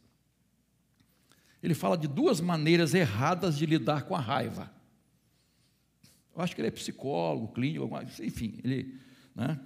Ele 1.63 1.73
fala 1.73 1.97
de 1.97 2.07
duas 2.07 2.41
maneiras 2.41 2.93
erradas 2.93 3.57
de 3.57 3.65
lidar 3.65 4.03
com 4.03 4.15
a 4.15 4.19
raiva. 4.19 4.71
Eu 6.36 6.41
acho 6.41 6.53
que 6.53 6.62
ele 6.62 6.67
é 6.67 6.71
psicólogo, 6.71 7.53
clínico, 7.53 7.89
enfim, 8.21 8.59
ele, 8.63 8.99
né? 9.35 9.59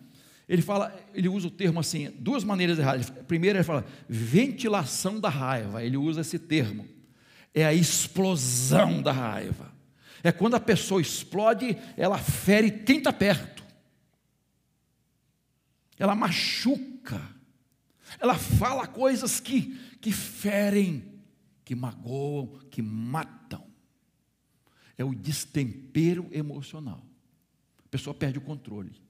ele 0.47 0.61
fala, 0.61 0.97
ele 1.13 1.27
usa 1.27 1.47
o 1.47 1.51
termo 1.51 1.79
assim, 1.79 2.09
duas 2.19 2.43
maneiras 2.43 2.79
erradas. 2.79 3.09
Primeiro 3.09 3.57
ele 3.57 3.65
fala 3.65 3.85
ventilação 4.07 5.19
da 5.19 5.27
raiva, 5.27 5.83
ele 5.83 5.97
usa 5.97 6.21
esse 6.21 6.39
termo. 6.39 6.87
É 7.53 7.65
a 7.65 7.73
explosão 7.73 9.01
da 9.01 9.11
raiva. 9.11 9.73
É 10.23 10.31
quando 10.31 10.55
a 10.55 10.59
pessoa 10.59 11.01
explode, 11.01 11.77
ela 11.97 12.17
fere 12.17 12.71
quem 12.71 12.99
está 12.99 13.11
perto. 13.11 13.63
Ela 15.99 16.15
machuca. 16.15 17.21
Ela 18.19 18.35
fala 18.35 18.87
coisas 18.87 19.39
que, 19.39 19.77
que 19.99 20.13
ferem, 20.13 21.19
que 21.65 21.75
magoam, 21.75 22.59
que 22.71 22.81
matam. 22.81 23.65
É 24.97 25.03
o 25.03 25.13
destempero 25.13 26.27
emocional. 26.31 27.03
A 27.85 27.89
pessoa 27.89 28.13
perde 28.13 28.37
o 28.37 28.41
controle. 28.41 29.06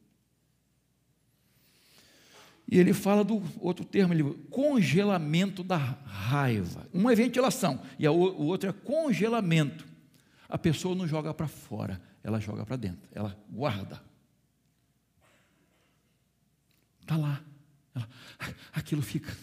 E 2.70 2.78
ele 2.78 2.94
fala 2.94 3.24
do 3.24 3.42
outro 3.60 3.86
termo, 3.86 4.14
ele, 4.14 4.24
congelamento 4.50 5.64
da 5.64 5.78
raiva. 5.78 6.88
Uma 6.94 7.14
é 7.14 7.16
ventilação, 7.16 7.82
e 7.98 8.06
a, 8.06 8.12
o 8.12 8.46
outro 8.46 8.70
é 8.70 8.74
congelamento. 8.74 9.88
A 10.50 10.58
pessoa 10.58 10.94
não 10.94 11.08
joga 11.08 11.34
para 11.34 11.48
fora, 11.48 12.02
ela 12.24 12.40
joga 12.40 12.66
para 12.66 12.76
dentro, 12.76 13.08
ela 13.14 13.38
guarda. 13.50 14.02
Está 17.02 17.16
lá. 17.16 17.42
Ela, 17.96 18.10
aquilo 18.74 19.02
fica 19.02 19.36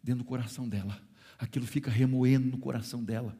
dentro 0.00 0.22
do 0.22 0.24
coração 0.24 0.68
dela. 0.68 1.00
Aquilo 1.36 1.66
fica 1.66 1.90
remoendo 1.90 2.52
no 2.52 2.58
coração 2.58 3.02
dela. 3.02 3.36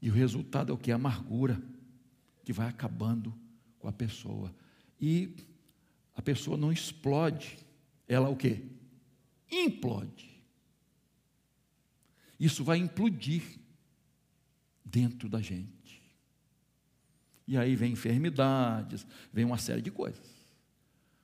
E 0.00 0.10
o 0.10 0.12
resultado 0.12 0.72
é 0.72 0.74
o 0.74 0.78
que? 0.78 0.90
A 0.90 0.96
amargura 0.96 1.62
que 2.42 2.52
vai 2.52 2.68
acabando 2.68 3.32
com 3.78 3.86
a 3.86 3.92
pessoa. 3.92 4.52
E 5.00 5.36
a 6.14 6.22
pessoa 6.22 6.56
não 6.56 6.72
explode, 6.72 7.58
ela 8.06 8.28
o 8.28 8.36
que? 8.36 8.64
Implode. 9.50 10.30
Isso 12.38 12.64
vai 12.64 12.78
implodir 12.78 13.58
dentro 14.84 15.28
da 15.28 15.40
gente. 15.40 16.02
E 17.46 17.56
aí 17.56 17.74
vem 17.74 17.92
enfermidades, 17.92 19.06
vem 19.32 19.44
uma 19.44 19.58
série 19.58 19.82
de 19.82 19.90
coisas. 19.90 20.26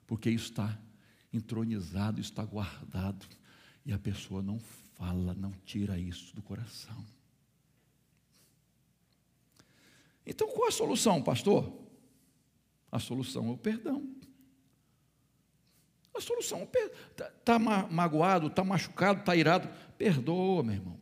Porque 0.07 0.31
isso 0.31 0.51
está 0.51 0.79
entronizado, 1.33 2.21
está 2.21 2.45
guardado. 2.45 3.27
E 3.85 3.93
a 3.93 3.99
pessoa 3.99 4.43
não 4.43 4.59
fala, 4.95 5.35
não 5.35 5.53
tira 5.65 5.99
isso 5.99 6.35
do 6.35 6.43
coração. 6.43 7.05
Então 10.27 10.49
qual 10.49 10.69
a 10.69 10.73
solução, 10.73 11.23
pastor? 11.23 11.73
A 12.91 12.99
solução 12.99 13.49
é 13.49 13.53
o 13.53 13.59
perdão. 13.59 14.18
A 16.19 16.21
solução 16.21 16.69
está 17.13 17.31
tá 17.45 17.59
magoado, 17.59 18.49
está 18.49 18.65
machucado, 18.65 19.21
está 19.21 19.37
irado. 19.37 19.69
Perdoa, 19.97 20.65
meu 20.65 20.75
irmão. 20.75 21.01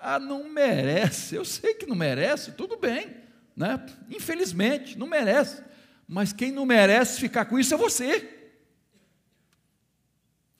Ah, 0.00 0.18
não 0.18 0.48
merece. 0.48 1.36
Eu 1.36 1.44
sei 1.44 1.74
que 1.74 1.86
não 1.86 1.94
merece, 1.94 2.50
tudo 2.52 2.76
bem. 2.76 3.14
Né? 3.56 3.86
Infelizmente, 4.10 4.98
não 4.98 5.06
merece. 5.06 5.62
Mas 6.08 6.32
quem 6.32 6.50
não 6.50 6.66
merece 6.66 7.20
ficar 7.20 7.44
com 7.44 7.56
isso 7.60 7.72
é 7.74 7.76
você. 7.76 8.28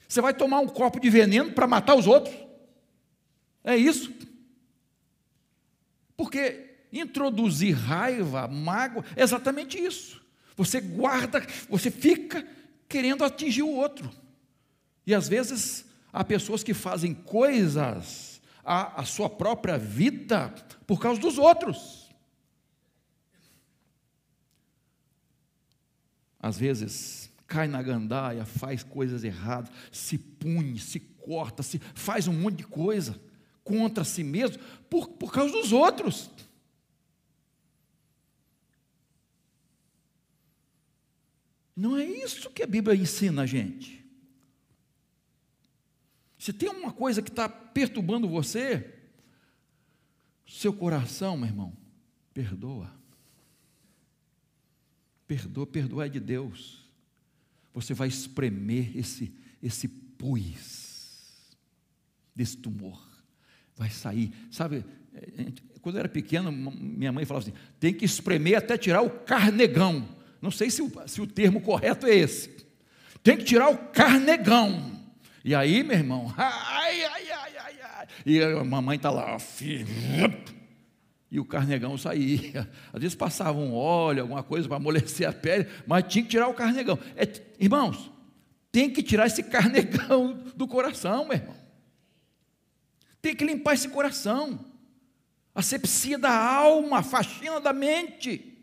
Você 0.06 0.20
vai 0.20 0.32
tomar 0.32 0.60
um 0.60 0.68
copo 0.68 1.00
de 1.00 1.10
veneno 1.10 1.50
para 1.50 1.66
matar 1.66 1.96
os 1.96 2.06
outros. 2.06 2.34
É 3.64 3.76
isso. 3.76 4.14
Porque 6.16 6.76
introduzir 6.92 7.74
raiva, 7.74 8.46
mágoa, 8.46 9.04
é 9.16 9.22
exatamente 9.24 9.82
isso. 9.82 10.24
Você 10.54 10.80
guarda, 10.80 11.44
você 11.68 11.90
fica 11.90 12.46
querendo 12.94 13.24
atingir 13.24 13.64
o 13.64 13.74
outro. 13.74 14.08
E 15.04 15.12
às 15.12 15.28
vezes 15.28 15.84
há 16.12 16.22
pessoas 16.22 16.62
que 16.62 16.72
fazem 16.72 17.12
coisas 17.12 18.40
à, 18.64 19.00
à 19.00 19.04
sua 19.04 19.28
própria 19.28 19.76
vida 19.76 20.54
por 20.86 21.00
causa 21.00 21.20
dos 21.20 21.36
outros. 21.36 22.08
Às 26.38 26.56
vezes 26.56 27.28
cai 27.48 27.66
na 27.66 27.82
gandaia, 27.82 28.44
faz 28.44 28.84
coisas 28.84 29.24
erradas, 29.24 29.72
se 29.90 30.16
punhe, 30.16 30.78
se 30.78 31.00
corta, 31.00 31.64
se 31.64 31.80
faz 31.96 32.28
um 32.28 32.32
monte 32.32 32.58
de 32.58 32.64
coisa 32.64 33.20
contra 33.64 34.04
si 34.04 34.22
mesmo 34.22 34.62
por, 34.88 35.08
por 35.08 35.32
causa 35.32 35.52
dos 35.52 35.72
outros. 35.72 36.30
Não 41.76 41.96
é 41.96 42.04
isso 42.04 42.50
que 42.50 42.62
a 42.62 42.66
Bíblia 42.66 42.96
ensina 42.96 43.42
a 43.42 43.46
gente. 43.46 44.04
Se 46.38 46.52
tem 46.52 46.68
uma 46.68 46.92
coisa 46.92 47.22
que 47.22 47.30
está 47.30 47.48
perturbando 47.48 48.28
você, 48.28 48.94
seu 50.46 50.72
coração, 50.72 51.36
meu 51.36 51.48
irmão, 51.48 51.76
perdoa. 52.32 52.92
Perdoa, 55.26 55.66
perdoa 55.66 56.06
é 56.06 56.08
de 56.08 56.20
Deus. 56.20 56.84
Você 57.72 57.94
vai 57.94 58.08
espremer 58.08 58.96
esse, 58.96 59.34
esse 59.62 59.88
pus 59.88 61.56
desse 62.34 62.56
tumor. 62.56 63.02
Vai 63.74 63.90
sair. 63.90 64.32
Sabe, 64.50 64.84
quando 65.80 65.96
eu 65.96 66.00
era 66.00 66.08
pequeno, 66.08 66.52
minha 66.52 67.12
mãe 67.12 67.24
falava 67.24 67.48
assim: 67.48 67.58
tem 67.80 67.92
que 67.94 68.04
espremer 68.04 68.58
até 68.58 68.76
tirar 68.76 69.02
o 69.02 69.10
carnegão. 69.10 70.08
Não 70.44 70.50
sei 70.50 70.68
se 70.68 70.82
o, 70.82 70.92
se 71.06 71.22
o 71.22 71.26
termo 71.26 71.58
correto 71.58 72.06
é 72.06 72.14
esse. 72.14 72.50
Tem 73.22 73.34
que 73.34 73.44
tirar 73.44 73.70
o 73.70 73.78
carnegão. 73.78 74.92
E 75.42 75.54
aí, 75.54 75.82
meu 75.82 75.96
irmão, 75.96 76.34
ai, 76.36 77.02
ai, 77.02 77.30
ai, 77.30 77.52
ai, 77.58 77.74
ai. 77.82 78.06
E 78.26 78.42
a 78.42 78.62
mamãe 78.62 78.98
está 78.98 79.10
lá, 79.10 79.38
e 81.30 81.40
o 81.40 81.46
carnegão 81.46 81.96
saía. 81.96 82.70
Às 82.92 83.00
vezes 83.00 83.14
passava 83.14 83.58
um 83.58 83.74
óleo, 83.74 84.20
alguma 84.20 84.42
coisa 84.42 84.68
para 84.68 84.76
amolecer 84.76 85.26
a 85.26 85.32
pele, 85.32 85.66
mas 85.86 86.04
tinha 86.08 86.22
que 86.22 86.28
tirar 86.30 86.48
o 86.48 86.54
carnegão. 86.54 86.98
É, 87.16 87.26
irmãos, 87.58 88.10
tem 88.70 88.90
que 88.90 89.02
tirar 89.02 89.26
esse 89.26 89.44
carnegão 89.44 90.44
do 90.54 90.68
coração, 90.68 91.24
meu 91.24 91.38
irmão. 91.38 91.56
Tem 93.22 93.34
que 93.34 93.46
limpar 93.46 93.72
esse 93.72 93.88
coração. 93.88 94.62
Asepsia 95.54 96.18
da 96.18 96.36
alma, 96.36 97.02
faxina 97.02 97.62
da 97.62 97.72
mente 97.72 98.53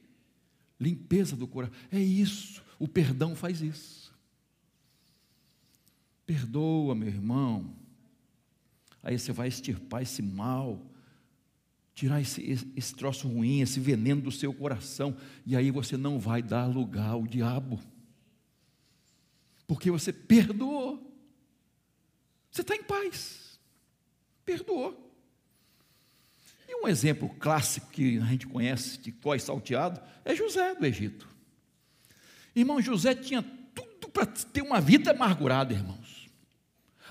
limpeza 0.81 1.35
do 1.35 1.47
coração. 1.47 1.75
É 1.91 1.99
isso, 1.99 2.63
o 2.79 2.87
perdão 2.87 3.35
faz 3.35 3.61
isso. 3.61 4.11
Perdoa, 6.25 6.95
meu 6.95 7.07
irmão. 7.07 7.75
Aí 9.03 9.17
você 9.17 9.31
vai 9.31 9.47
extirpar 9.47 10.01
esse 10.01 10.21
mal, 10.21 10.83
tirar 11.93 12.19
esse, 12.19 12.41
esse 12.75 12.95
troço 12.95 13.27
ruim, 13.27 13.61
esse 13.61 13.79
veneno 13.79 14.21
do 14.21 14.31
seu 14.31 14.53
coração, 14.53 15.15
e 15.45 15.55
aí 15.55 15.69
você 15.69 15.95
não 15.95 16.19
vai 16.19 16.41
dar 16.41 16.65
lugar 16.65 17.11
ao 17.11 17.27
diabo, 17.27 17.79
porque 19.67 19.91
você 19.91 20.11
perdoou. 20.11 21.07
Você 22.49 22.61
está 22.61 22.75
em 22.75 22.83
paz, 22.83 23.59
perdoou. 24.43 25.10
E 26.71 26.75
um 26.81 26.87
exemplo 26.87 27.27
clássico 27.37 27.91
que 27.91 28.17
a 28.17 28.25
gente 28.27 28.47
conhece 28.47 28.97
de 28.97 29.11
cós 29.11 29.43
salteado 29.43 29.99
é 30.23 30.33
José 30.33 30.73
do 30.73 30.85
Egito. 30.85 31.27
Irmão, 32.55 32.81
José 32.81 33.13
tinha 33.13 33.43
tudo 33.75 34.07
para 34.07 34.25
ter 34.25 34.61
uma 34.61 34.79
vida 34.79 35.11
amargurada, 35.11 35.73
irmãos. 35.73 36.29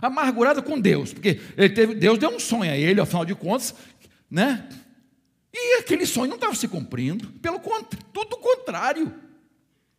Amargurada 0.01 0.63
com 0.63 0.81
Deus, 0.81 1.13
porque 1.13 1.39
ele 1.59 1.69
teve, 1.69 1.95
Deus 1.95 2.19
deu 2.19 2.31
um 2.31 2.41
sonho 2.41 2.73
a 2.73 2.77
ele, 2.77 3.03
afinal 3.03 3.23
de 3.27 3.35
contas, 3.35 3.75
né? 4.31 4.67
E 5.53 5.79
aquele 5.79 6.07
sonho 6.07 6.29
não 6.29 6.37
estava 6.37 6.55
se 6.55 6.67
cumprindo, 6.67 7.31
pelo 7.33 7.61
contrário, 7.61 8.07
tudo 8.15 8.39
contrário. 8.39 9.15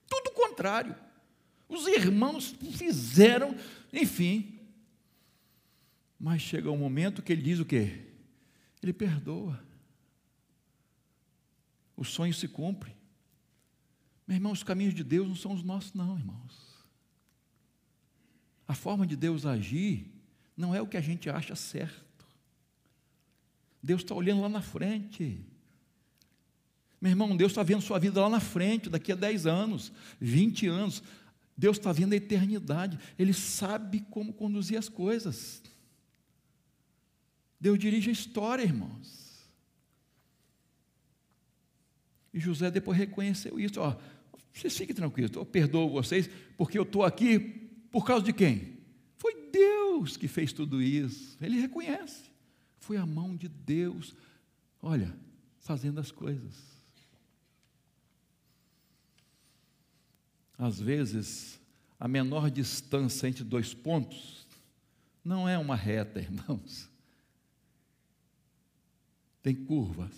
Tudo 0.08 0.32
contrário. 0.32 0.96
Os 1.70 1.86
irmãos 1.86 2.56
fizeram, 2.72 3.56
enfim. 3.94 4.60
Mas 6.20 6.42
chega 6.42 6.72
um 6.72 6.78
momento 6.78 7.22
que 7.22 7.32
ele 7.32 7.44
diz 7.44 7.60
o 7.60 7.66
quê? 7.66 8.11
Ele 8.82 8.94
perdoa. 8.94 9.62
O 11.96 12.04
sonho 12.04 12.34
se 12.34 12.48
cumpre. 12.48 12.96
Meu 14.28 14.36
irmão, 14.36 14.52
os 14.52 14.64
caminhos 14.64 14.94
de 14.94 15.04
Deus 15.04 15.28
não 15.28 15.36
são 15.36 15.54
os 15.54 15.64
nossos, 15.64 15.94
não, 15.94 16.18
irmãos. 16.18 16.72
A 18.68 18.74
forma 18.74 19.06
de 19.06 19.16
Deus 19.16 19.46
agir 19.46 20.10
não 20.56 20.74
é 20.74 20.82
o 20.82 20.88
que 20.88 20.98
a 20.98 21.02
gente 21.02 21.30
acha 21.30 21.56
certo. 21.56 22.26
Deus 23.84 24.02
está 24.02 24.16
olhando 24.16 24.42
lá 24.42 24.50
na 24.50 24.62
frente. 24.62 25.44
Meu 27.02 27.12
irmão, 27.12 27.36
Deus 27.36 27.52
está 27.52 27.64
vendo 27.64 27.82
sua 27.82 28.00
vida 28.00 28.22
lá 28.22 28.30
na 28.30 28.40
frente, 28.40 28.90
daqui 28.90 29.12
a 29.12 29.16
10 29.16 29.48
anos, 29.48 29.92
20 30.20 30.68
anos. 30.68 31.04
Deus 31.58 31.78
está 31.78 31.92
vendo 31.92 32.14
a 32.14 32.16
eternidade. 32.16 32.98
Ele 33.18 33.34
sabe 33.34 34.02
como 34.10 34.32
conduzir 34.32 34.78
as 34.78 34.88
coisas. 34.88 35.62
Deus 37.62 37.78
dirige 37.78 38.10
a 38.10 38.14
história, 38.14 38.64
irmãos. 38.64 39.40
E 42.34 42.40
José 42.40 42.72
depois 42.72 42.98
reconheceu 42.98 43.60
isso. 43.60 43.80
Ó, 43.80 43.96
vocês 44.52 44.76
fiquem 44.76 44.96
tranquilos, 44.96 45.32
eu 45.36 45.46
perdoo 45.46 45.88
vocês, 45.88 46.28
porque 46.58 46.80
eu 46.80 46.84
estou 46.84 47.04
aqui 47.04 47.40
por 47.92 48.04
causa 48.04 48.26
de 48.26 48.34
quem? 48.34 48.80
Foi 49.16 49.50
Deus 49.52 50.18
que 50.18 50.28
fez 50.28 50.52
tudo 50.52 50.82
isso. 50.82 51.38
Ele 51.40 51.60
reconhece. 51.60 52.32
Foi 52.80 52.98
a 52.98 53.06
mão 53.06 53.36
de 53.36 53.48
Deus, 53.48 54.16
olha, 54.82 55.16
fazendo 55.60 56.00
as 56.00 56.10
coisas. 56.10 56.72
Às 60.58 60.80
vezes, 60.80 61.60
a 62.00 62.08
menor 62.08 62.50
distância 62.50 63.28
entre 63.28 63.44
dois 63.44 63.72
pontos 63.74 64.48
não 65.24 65.48
é 65.48 65.60
uma 65.60 65.76
reta, 65.76 66.18
irmãos. 66.22 66.91
Tem 69.42 69.56
curvas, 69.56 70.14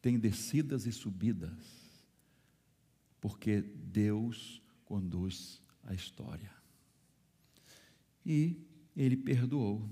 tem 0.00 0.18
descidas 0.18 0.86
e 0.86 0.92
subidas, 0.92 1.52
porque 3.20 3.60
Deus 3.60 4.62
conduz 4.84 5.60
a 5.84 5.94
história. 5.94 6.50
E 8.24 8.56
Ele 8.96 9.16
perdoou, 9.16 9.88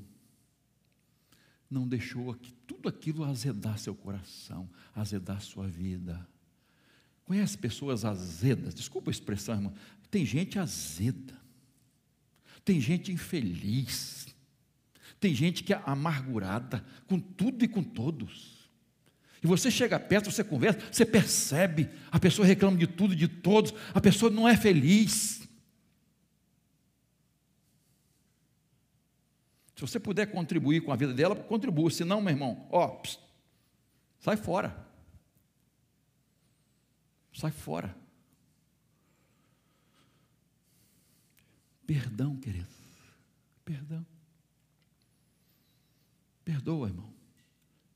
não 1.71 1.87
deixou 1.87 2.33
que 2.35 2.53
tudo 2.67 2.89
aquilo 2.89 3.25
azedar 3.25 3.79
seu 3.79 3.95
coração, 3.95 4.71
azedar 4.95 5.41
sua 5.43 5.67
vida. 5.67 6.27
Conhece 7.25 7.57
pessoas 7.57 8.05
azedas? 8.05 8.75
Desculpa 8.75 9.11
a 9.11 9.13
expressão, 9.13 9.55
irmão. 9.55 9.75
Tem 10.11 10.25
gente 10.25 10.59
azeda. 10.59 11.41
Tem 12.65 12.81
gente 12.81 13.11
infeliz. 13.11 14.34
Tem 15.25 15.35
gente 15.35 15.65
que 15.65 15.73
é 15.73 15.83
amargurada 15.87 16.85
com 17.07 17.19
tudo 17.19 17.65
e 17.65 17.69
com 17.69 17.83
todos. 17.83 18.69
E 19.43 19.47
você 19.47 19.71
chega 19.71 19.99
perto, 19.99 20.31
você 20.31 20.45
conversa, 20.45 20.79
você 20.93 21.07
percebe, 21.07 21.89
a 22.13 22.21
pessoa 22.21 22.47
reclama 22.47 22.77
de 22.77 22.87
tudo, 22.87 23.17
de 23.17 23.27
todos, 23.27 23.73
a 23.95 24.03
pessoa 24.03 24.31
não 24.31 24.47
é 24.47 24.55
feliz. 24.55 25.49
Se 29.75 29.81
você 29.81 29.99
puder 29.99 30.27
contribuir 30.27 30.83
com 30.83 30.93
a 30.93 30.97
vida 30.97 31.15
dela, 31.15 31.35
contribua. 31.35 31.91
Se 31.91 32.05
não, 32.05 32.21
meu 32.21 32.35
irmão, 32.35 32.69
ó, 32.71 32.89
pss, 32.89 33.19
sai 34.19 34.37
fora. 34.37 34.77
Sai 37.33 37.51
fora. 37.51 37.97
Perdão, 41.87 42.37
querido. 42.37 42.69
Perdão. 43.65 44.05
Perdoa, 46.45 46.89
irmão. 46.89 47.13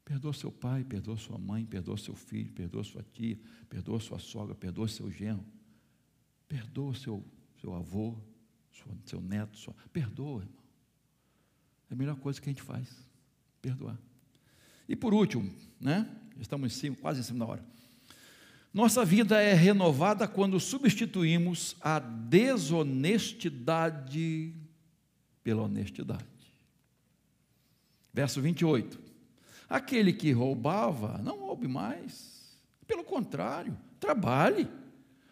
Perdoa 0.05 0.33
seu 0.33 0.51
pai, 0.51 0.85
perdoa 0.85 1.19
sua 1.19 1.37
mãe, 1.37 1.67
perdoa 1.67 1.99
seu 1.99 2.15
filho, 2.15 2.51
perdoa 2.53 2.83
sua 2.83 3.05
tia, 3.13 3.39
perdoa 3.69 4.01
sua 4.01 4.19
sogra, 4.19 4.55
perdoa 4.55 4.89
seu 4.89 5.11
genro. 5.11 5.45
Perdoa 6.49 6.95
seu, 6.95 7.23
seu 7.61 7.75
avô, 7.75 8.17
sua, 8.73 8.93
seu 9.05 9.21
neto, 9.21 9.59
sua... 9.59 9.75
perdoa, 9.93 10.43
irmão. 10.43 10.65
É 11.91 11.95
a 11.95 11.97
melhor 11.97 12.17
coisa 12.17 12.41
que 12.41 12.49
a 12.49 12.53
gente 12.53 12.63
faz, 12.63 12.89
perdoar. 13.61 13.99
E 14.89 14.97
por 14.97 15.13
último, 15.13 15.55
né? 15.79 16.09
Estamos 16.41 16.73
em 16.73 16.75
cima, 16.75 16.97
quase 16.97 17.21
em 17.21 17.23
cima 17.23 17.41
da 17.41 17.47
hora. 17.53 17.63
Nossa 18.73 19.05
vida 19.05 19.39
é 19.41 19.53
renovada 19.53 20.27
quando 20.27 20.59
substituímos 20.61 21.77
a 21.81 21.99
desonestidade 21.99 24.55
pela 25.43 25.63
honestidade. 25.63 26.38
Verso 28.19 28.43
28. 28.43 28.99
Aquele 29.71 30.13
que 30.13 30.33
roubava, 30.33 31.19
não 31.19 31.39
roube 31.39 31.69
mais. 31.69 32.59
Pelo 32.85 33.05
contrário, 33.05 33.79
trabalhe, 34.01 34.69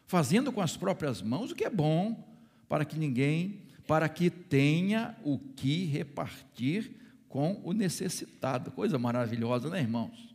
fazendo 0.06 0.52
com 0.52 0.60
as 0.60 0.76
próprias 0.76 1.20
mãos 1.20 1.50
o 1.50 1.56
que 1.56 1.64
é 1.64 1.68
bom, 1.68 2.24
para 2.68 2.84
que 2.84 2.96
ninguém, 2.96 3.62
para 3.88 4.08
que 4.08 4.30
tenha 4.30 5.16
o 5.24 5.36
que 5.36 5.84
repartir 5.86 6.92
com 7.28 7.60
o 7.64 7.72
necessitado. 7.72 8.70
Coisa 8.70 9.00
maravilhosa, 9.00 9.68
né, 9.68 9.80
irmãos? 9.80 10.32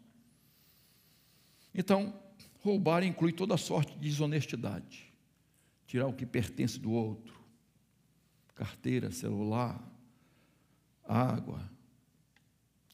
Então, 1.74 2.14
Roubar 2.60 3.02
inclui 3.02 3.32
toda 3.32 3.56
sorte 3.56 3.94
de 3.94 4.10
desonestidade. 4.10 5.10
Tirar 5.88 6.08
o 6.08 6.14
que 6.14 6.26
pertence 6.26 6.78
do 6.78 6.92
outro. 6.92 7.34
Carteira, 8.56 9.10
celular, 9.10 9.82
água, 11.08 11.72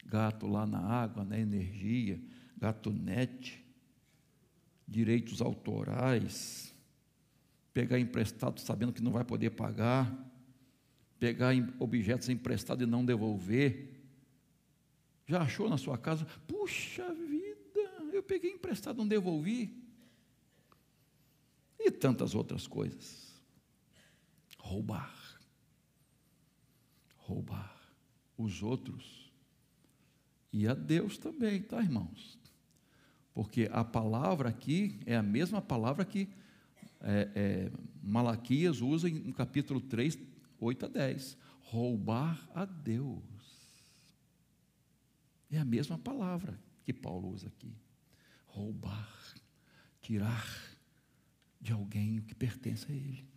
gato 0.07 0.47
lá 0.47 0.65
na 0.65 0.79
água, 0.79 1.23
na 1.23 1.37
energia, 1.37 2.19
gatonete, 2.57 3.63
direitos 4.87 5.41
autorais, 5.41 6.73
pegar 7.73 7.99
emprestado 7.99 8.59
sabendo 8.59 8.93
que 8.93 9.01
não 9.01 9.11
vai 9.11 9.23
poder 9.23 9.51
pagar, 9.51 10.11
pegar 11.19 11.53
objetos 11.79 12.29
emprestados 12.29 12.87
e 12.87 12.89
não 12.89 13.05
devolver. 13.05 13.93
Já 15.25 15.41
achou 15.41 15.69
na 15.69 15.77
sua 15.77 15.97
casa? 15.97 16.25
Puxa 16.47 17.13
vida! 17.13 17.37
eu 18.17 18.23
peguei 18.23 18.51
emprestado, 18.51 18.97
não 18.97 19.07
devolvi. 19.07 19.83
E 21.79 21.91
tantas 21.91 22.35
outras 22.35 22.67
coisas. 22.67 23.39
Roubar. 24.57 25.39
Roubar 27.17 27.77
os 28.37 28.61
outros. 28.63 29.26
E 30.51 30.67
a 30.67 30.73
Deus 30.73 31.17
também, 31.17 31.61
tá, 31.61 31.81
irmãos? 31.81 32.37
Porque 33.33 33.69
a 33.71 33.83
palavra 33.83 34.49
aqui 34.49 34.99
é 35.05 35.15
a 35.15 35.23
mesma 35.23 35.61
palavra 35.61 36.03
que 36.03 36.29
é, 37.01 37.31
é, 37.35 37.71
Malaquias 38.01 38.81
usa 38.81 39.09
no 39.09 39.33
capítulo 39.33 39.79
3, 39.79 40.17
8 40.59 40.85
a 40.85 40.89
10. 40.89 41.37
Roubar 41.61 42.49
a 42.55 42.65
Deus. 42.65 43.21
É 45.51 45.59
a 45.59 45.65
mesma 45.65 45.97
palavra 45.97 46.59
que 46.83 46.93
Paulo 46.93 47.29
usa 47.29 47.47
aqui 47.47 47.75
roubar, 48.57 49.35
tirar 50.01 50.45
de 51.61 51.71
alguém 51.71 52.17
o 52.17 52.23
que 52.23 52.33
pertence 52.33 52.91
a 52.91 52.95
ele. 52.95 53.27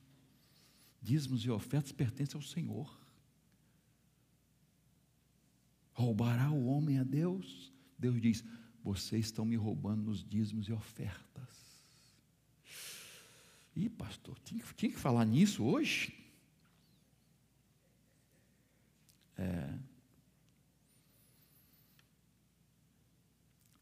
Dízimos 1.02 1.44
e 1.44 1.50
ofertas 1.50 1.92
pertencem 1.92 2.36
ao 2.36 2.42
Senhor. 2.42 2.98
Roubará 5.92 6.50
o 6.50 6.66
homem 6.66 6.98
Deus? 8.00 8.20
Diz: 8.20 8.44
vocês 8.82 9.26
estão 9.26 9.44
me 9.44 9.56
roubando 9.56 10.02
nos 10.02 10.24
dízimos 10.24 10.68
e 10.68 10.72
ofertas. 10.72 11.84
Ih, 13.76 13.88
pastor, 13.88 14.38
tinha, 14.40 14.64
tinha 14.76 14.90
que 14.90 14.98
falar 14.98 15.24
nisso 15.24 15.64
hoje? 15.64 16.12
É. 19.36 19.78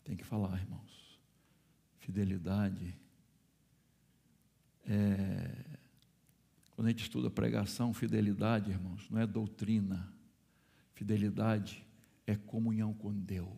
Tem 0.04 0.16
que 0.16 0.24
falar, 0.24 0.58
irmãos. 0.58 1.18
Fidelidade 1.98 2.96
é, 4.88 5.54
quando 6.74 6.86
a 6.86 6.90
gente 6.90 7.02
estuda 7.02 7.30
pregação, 7.30 7.92
fidelidade, 7.92 8.70
irmãos, 8.70 9.08
não 9.10 9.20
é 9.20 9.26
doutrina. 9.26 10.10
Fidelidade 10.94 11.84
é 12.26 12.34
comunhão 12.34 12.94
com 12.94 13.12
Deus, 13.12 13.48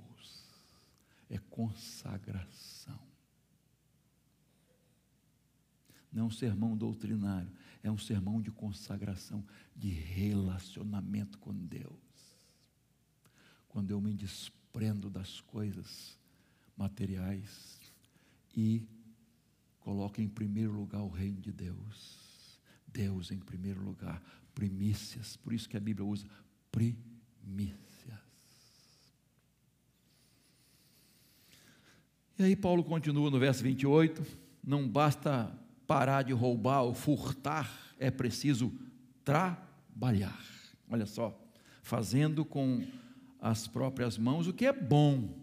é 1.31 1.39
consagração. 1.39 3.01
Não 6.13 6.25
é 6.25 6.27
um 6.27 6.31
sermão 6.31 6.77
doutrinário, 6.77 7.51
é 7.83 7.91
um 7.91 7.97
sermão 7.97 8.43
de 8.43 8.51
consagração, 8.51 9.43
de 9.75 9.89
relacionamento 9.89 11.39
com 11.39 11.55
Deus. 11.55 11.95
Quando 13.69 13.93
eu 13.93 14.01
me 14.01 14.13
desprendo 14.13 15.09
das 15.09 15.41
coisas 15.41 16.19
materiais, 16.77 17.81
e 18.57 18.87
coloca 19.81 20.21
em 20.21 20.29
primeiro 20.29 20.73
lugar 20.73 21.03
o 21.03 21.09
reino 21.09 21.41
de 21.41 21.53
Deus. 21.53 22.59
Deus 22.87 23.31
em 23.31 23.39
primeiro 23.39 23.83
lugar, 23.83 24.23
primícias, 24.55 25.37
por 25.37 25.53
isso 25.53 25.69
que 25.69 25.77
a 25.77 25.81
Bíblia 25.81 26.05
usa 26.05 26.27
primícias. 26.73 27.90
E 32.41 32.43
aí 32.43 32.57
Paulo 32.57 32.83
continua 32.83 33.31
no 33.31 33.39
verso 33.39 33.63
28, 33.63 34.27
não 34.65 34.89
basta 34.89 35.53
parar 35.87 36.23
de 36.23 36.33
roubar 36.33 36.81
ou 36.81 36.95
furtar, 36.95 37.71
é 37.99 38.11
preciso 38.11 38.73
trabalhar. 39.23 40.43
Olha 40.89 41.05
só, 41.05 41.39
fazendo 41.83 42.43
com 42.43 42.83
as 43.39 43.67
próprias 43.67 44.17
mãos 44.17 44.47
o 44.47 44.55
que 44.55 44.65
é 44.65 44.73
bom, 44.73 45.39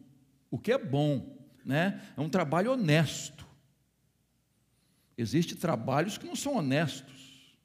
o 0.49 0.57
que 0.57 0.71
é 0.71 0.77
bom, 0.79 1.37
né? 1.63 2.01
É 2.17 2.19
um 2.19 2.29
trabalho 2.29 2.71
honesto. 2.71 3.45
Existem 5.15 5.55
trabalhos 5.55 6.17
que 6.17 6.25
não 6.25 6.35
são 6.35 6.55
honestos. 6.55 7.55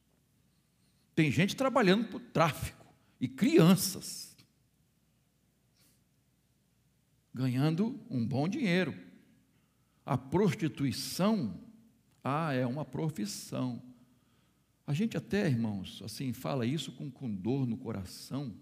Tem 1.15 1.33
gente 1.33 1.57
trabalhando 1.57 2.07
por 2.09 2.21
tráfico 2.21 2.85
e 3.19 3.27
crianças 3.27 4.37
ganhando 7.35 7.99
um 8.11 8.27
bom 8.27 8.47
dinheiro. 8.47 9.11
A 10.13 10.19
prostituição, 10.19 11.59
ah, 12.23 12.53
é 12.53 12.67
uma 12.67 12.85
profissão. 12.85 13.83
A 14.87 14.93
gente 14.93 15.17
até, 15.17 15.47
irmãos, 15.47 16.03
assim, 16.05 16.35
fala 16.35 16.67
isso 16.67 16.93
com, 16.93 17.11
com 17.11 17.35
dor 17.35 17.67
no 17.67 17.79
coração, 17.79 18.55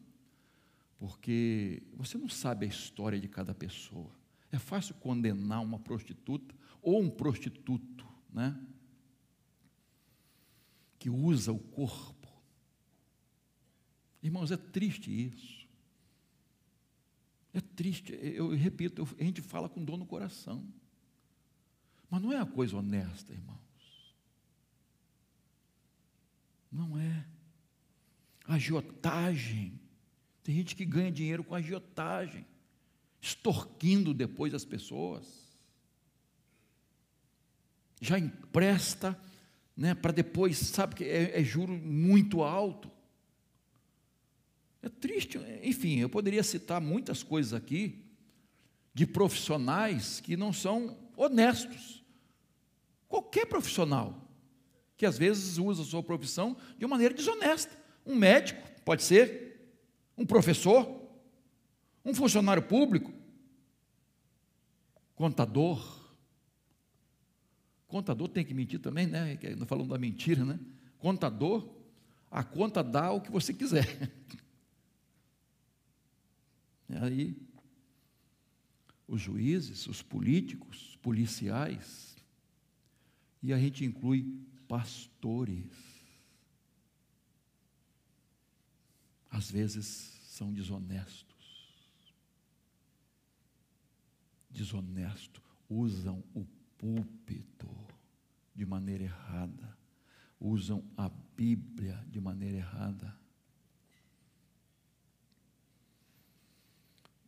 porque 0.96 1.82
você 1.94 2.16
não 2.16 2.28
sabe 2.28 2.66
a 2.66 2.68
história 2.68 3.18
de 3.18 3.26
cada 3.26 3.52
pessoa. 3.52 4.12
É 4.52 4.60
fácil 4.60 4.94
condenar 4.94 5.60
uma 5.60 5.80
prostituta 5.80 6.54
ou 6.80 7.02
um 7.02 7.10
prostituto, 7.10 8.06
né? 8.32 8.56
Que 11.00 11.10
usa 11.10 11.50
o 11.50 11.58
corpo. 11.58 12.28
Irmãos, 14.22 14.52
é 14.52 14.56
triste 14.56 15.10
isso. 15.10 15.66
É 17.52 17.60
triste, 17.60 18.16
eu 18.22 18.50
repito, 18.50 19.02
a 19.18 19.24
gente 19.24 19.42
fala 19.42 19.68
com 19.68 19.84
dor 19.84 19.98
no 19.98 20.06
coração. 20.06 20.64
Mas 22.10 22.20
não 22.20 22.32
é 22.32 22.38
a 22.38 22.46
coisa 22.46 22.76
honesta, 22.76 23.32
irmãos. 23.32 23.60
Não 26.70 26.98
é. 26.98 27.24
Agiotagem. 28.46 29.80
Tem 30.42 30.54
gente 30.54 30.74
que 30.74 30.84
ganha 30.84 31.12
dinheiro 31.12 31.44
com 31.44 31.54
agiotagem, 31.54 32.44
extorquindo 33.20 34.12
depois 34.12 34.52
as 34.54 34.64
pessoas. 34.64 35.24
Já 38.00 38.18
empresta, 38.18 39.18
né, 39.76 39.94
para 39.94 40.10
depois, 40.10 40.58
sabe 40.58 40.96
que 40.96 41.04
é, 41.04 41.38
é 41.38 41.44
juro 41.44 41.72
muito 41.74 42.42
alto. 42.42 42.90
É 44.82 44.88
triste, 44.88 45.38
enfim, 45.62 45.98
eu 45.98 46.08
poderia 46.08 46.42
citar 46.42 46.80
muitas 46.80 47.22
coisas 47.22 47.52
aqui 47.52 48.02
de 48.94 49.06
profissionais 49.06 50.20
que 50.20 50.36
não 50.36 50.52
são 50.52 50.96
honestos. 51.16 51.99
Qualquer 53.10 53.44
profissional 53.44 54.30
que 54.96 55.04
às 55.04 55.18
vezes 55.18 55.58
usa 55.58 55.82
a 55.82 55.84
sua 55.84 56.02
profissão 56.02 56.56
de 56.78 56.84
uma 56.84 56.90
maneira 56.90 57.12
desonesta. 57.12 57.76
Um 58.06 58.14
médico, 58.14 58.62
pode 58.84 59.02
ser, 59.02 59.74
um 60.16 60.24
professor, 60.24 60.88
um 62.04 62.14
funcionário 62.14 62.62
público, 62.62 63.12
contador. 65.16 66.00
Contador 67.88 68.28
tem 68.28 68.44
que 68.44 68.54
mentir 68.54 68.78
também, 68.78 69.08
né? 69.08 69.36
Não 69.58 69.66
falando 69.66 69.88
da 69.88 69.98
mentira, 69.98 70.44
né? 70.44 70.60
Contador, 70.98 71.68
a 72.30 72.44
conta 72.44 72.80
dá 72.80 73.10
o 73.10 73.20
que 73.20 73.32
você 73.32 73.52
quiser. 73.52 74.12
E 76.88 76.94
aí, 77.02 77.36
os 79.08 79.20
juízes, 79.20 79.88
os 79.88 80.00
políticos, 80.00 80.96
policiais, 81.02 82.09
e 83.42 83.52
a 83.52 83.58
gente 83.58 83.84
inclui 83.84 84.26
pastores. 84.68 85.72
Às 89.30 89.50
vezes 89.50 89.86
são 90.24 90.52
desonestos. 90.52 91.30
Desonesto, 94.50 95.42
usam 95.68 96.22
o 96.34 96.44
púlpito 96.76 97.68
de 98.54 98.66
maneira 98.66 99.04
errada, 99.04 99.76
usam 100.38 100.84
a 100.96 101.08
Bíblia 101.08 102.04
de 102.10 102.20
maneira 102.20 102.58
errada. 102.58 103.18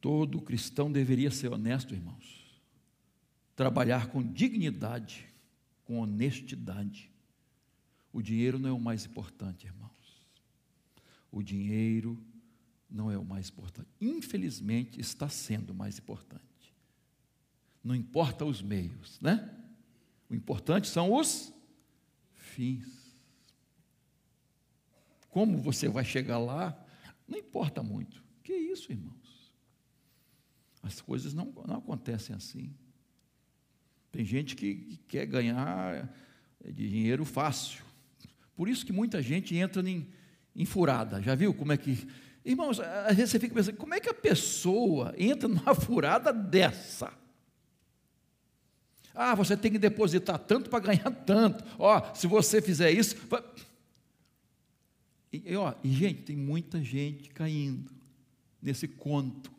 Todo 0.01 0.43
cristão 0.43 0.91
deveria 0.91 1.31
ser 1.31 1.49
honesto, 1.49 1.95
irmãos. 1.95 2.61
Trabalhar 3.55 4.09
com 4.09 4.23
dignidade, 4.23 5.32
com 5.93 5.99
honestidade. 5.99 7.11
O 8.14 8.22
dinheiro 8.22 8.59
não 8.59 8.70
é 8.70 8.72
o 8.72 8.80
mais 8.80 9.05
importante, 9.05 9.66
irmãos. 9.66 10.22
O 11.30 11.43
dinheiro 11.43 12.18
não 12.90 13.11
é 13.11 13.18
o 13.18 13.24
mais 13.24 13.51
importante. 13.51 13.90
Infelizmente, 14.01 14.99
está 14.99 15.28
sendo 15.28 15.70
o 15.70 15.74
mais 15.74 15.99
importante. 15.99 16.43
Não 17.84 17.95
importa 17.95 18.43
os 18.43 18.62
meios, 18.62 19.20
né? 19.20 19.55
O 20.30 20.34
importante 20.34 20.88
são 20.88 21.12
os 21.12 21.53
fins. 22.32 23.14
Como 25.28 25.59
você 25.59 25.90
vai 25.90 26.07
chegar 26.07 26.38
lá, 26.38 26.82
não 27.28 27.38
importa 27.38 27.82
muito. 27.82 28.24
Que 28.43 28.55
isso, 28.55 28.90
irmãos? 28.90 29.53
As 30.82 31.03
coisas 31.03 31.34
não, 31.34 31.53
não 31.66 31.76
acontecem 31.76 32.34
assim. 32.34 32.74
Tem 34.13 34.25
gente 34.27 34.55
que, 34.55 34.75
que 34.75 34.97
quer 35.09 35.27
ganhar 35.27 36.09
dinheiro 36.71 37.25
fácil. 37.25 37.83
Por 38.55 38.69
isso 38.69 38.85
que 38.85 38.93
muita 38.93 39.23
gente 39.23 39.57
entra 39.57 39.83
em, 39.89 40.07
em 40.55 40.67
furada. 40.67 41.21
Já 41.23 41.35
viu 41.35 41.55
como 41.55 41.73
é 41.73 41.79
que. 41.79 42.07
Irmãos, 42.45 42.79
às 42.79 43.17
vezes 43.17 43.31
você 43.31 43.41
fica 43.41 43.55
pensando, 43.55 43.77
como 43.77 43.95
é 43.95 44.01
que 44.01 44.11
a 44.11 44.15
pessoa 44.15 45.15
entra 45.17 45.49
numa 45.49 45.75
furada 45.75 46.31
dessa? 46.31 47.11
Ah, 49.15 49.35
você 49.35 49.57
tem 49.57 49.73
que 49.73 49.79
depositar 49.79 50.39
tanto 50.39 50.69
para 50.69 50.81
ganhar 50.81 51.11
tanto. 51.11 51.65
Ó, 51.79 52.15
se 52.15 52.27
você 52.27 52.61
fizer 52.61 52.91
isso. 52.91 53.17
E, 55.33 55.57
ó, 55.57 55.75
e, 55.83 55.91
gente, 55.91 56.23
tem 56.23 56.37
muita 56.37 56.83
gente 56.83 57.31
caindo 57.31 57.91
nesse 58.61 58.87
conto 58.87 59.51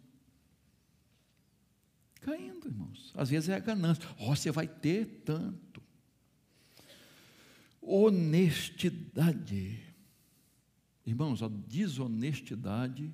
caindo, 2.23 2.67
irmãos. 2.67 3.11
Às 3.15 3.29
vezes 3.29 3.49
é 3.49 3.55
a 3.55 3.59
ganância. 3.59 4.03
Oh, 4.19 4.35
você 4.35 4.51
vai 4.51 4.67
ter 4.67 5.23
tanto. 5.25 5.81
Honestidade. 7.81 9.79
Irmãos, 11.05 11.43
a 11.43 11.49
desonestidade, 11.49 13.13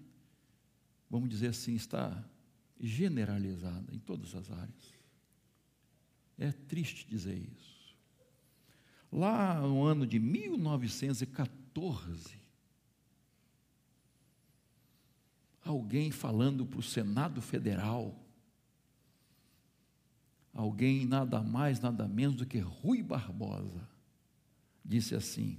vamos 1.09 1.29
dizer 1.29 1.47
assim, 1.47 1.73
está 1.75 2.23
generalizada 2.79 3.91
em 3.93 3.97
todas 3.97 4.35
as 4.35 4.51
áreas. 4.51 4.93
É 6.37 6.51
triste 6.51 7.07
dizer 7.09 7.35
isso. 7.35 7.79
Lá 9.11 9.59
no 9.59 9.83
ano 9.83 10.05
de 10.05 10.19
1914, 10.19 12.37
alguém 15.65 16.11
falando 16.11 16.63
para 16.65 16.79
o 16.79 16.83
Senado 16.83 17.41
Federal, 17.41 18.15
alguém 20.59 21.05
nada 21.05 21.41
mais, 21.41 21.79
nada 21.79 22.05
menos 22.05 22.35
do 22.35 22.45
que 22.45 22.59
Rui 22.59 23.01
Barbosa, 23.01 23.87
disse 24.83 25.15
assim: 25.15 25.57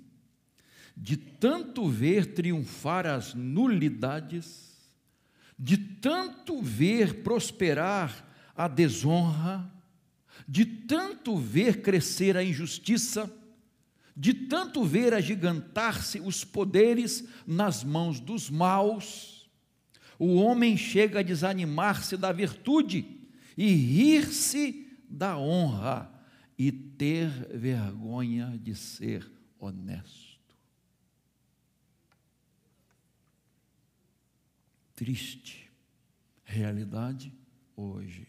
de 0.95 1.17
tanto 1.17 1.89
ver 1.89 2.35
triunfar 2.35 3.07
as 3.07 3.33
nulidades, 3.33 4.91
de 5.59 5.79
tanto 5.79 6.61
ver 6.61 7.23
prosperar 7.23 8.29
a 8.55 8.69
desonra, 8.69 9.73
de 10.47 10.67
tanto 10.67 11.39
ver 11.39 11.81
crescer 11.81 12.37
a 12.37 12.45
injustiça, 12.45 13.33
de 14.15 14.35
tanto 14.35 14.85
ver 14.85 15.15
agigantar-se 15.15 16.21
os 16.21 16.45
poderes 16.45 17.25
nas 17.47 17.83
mãos 17.83 18.21
dos 18.21 18.51
maus, 18.51 19.49
o 20.19 20.35
homem 20.35 20.77
chega 20.77 21.21
a 21.21 21.23
desanimar-se 21.23 22.19
da 22.19 22.31
virtude 22.33 23.19
e 23.57 23.67
rir-se 23.67 24.90
da 25.11 25.37
honra 25.37 26.09
e 26.57 26.71
ter 26.71 27.29
vergonha 27.57 28.57
de 28.63 28.75
ser 28.77 29.29
honesto. 29.59 30.39
Triste 34.95 35.71
realidade 36.45 37.33
hoje. 37.75 38.29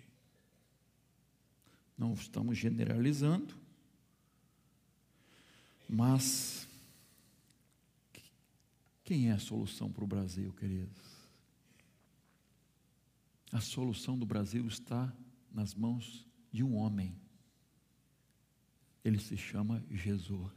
Não 1.97 2.13
estamos 2.13 2.57
generalizando, 2.57 3.55
mas 5.87 6.67
quem 9.03 9.29
é 9.29 9.33
a 9.33 9.39
solução 9.39 9.91
para 9.91 10.03
o 10.03 10.07
Brasil, 10.07 10.51
queridos? 10.53 11.21
A 13.51 13.59
solução 13.59 14.17
do 14.17 14.25
Brasil 14.25 14.65
está 14.65 15.13
nas 15.51 15.75
mãos 15.75 16.25
de 16.51 16.63
um 16.63 16.75
homem. 16.75 17.15
Ele 19.03 19.19
se 19.19 19.37
chama 19.37 19.83
Jesus. 19.89 20.53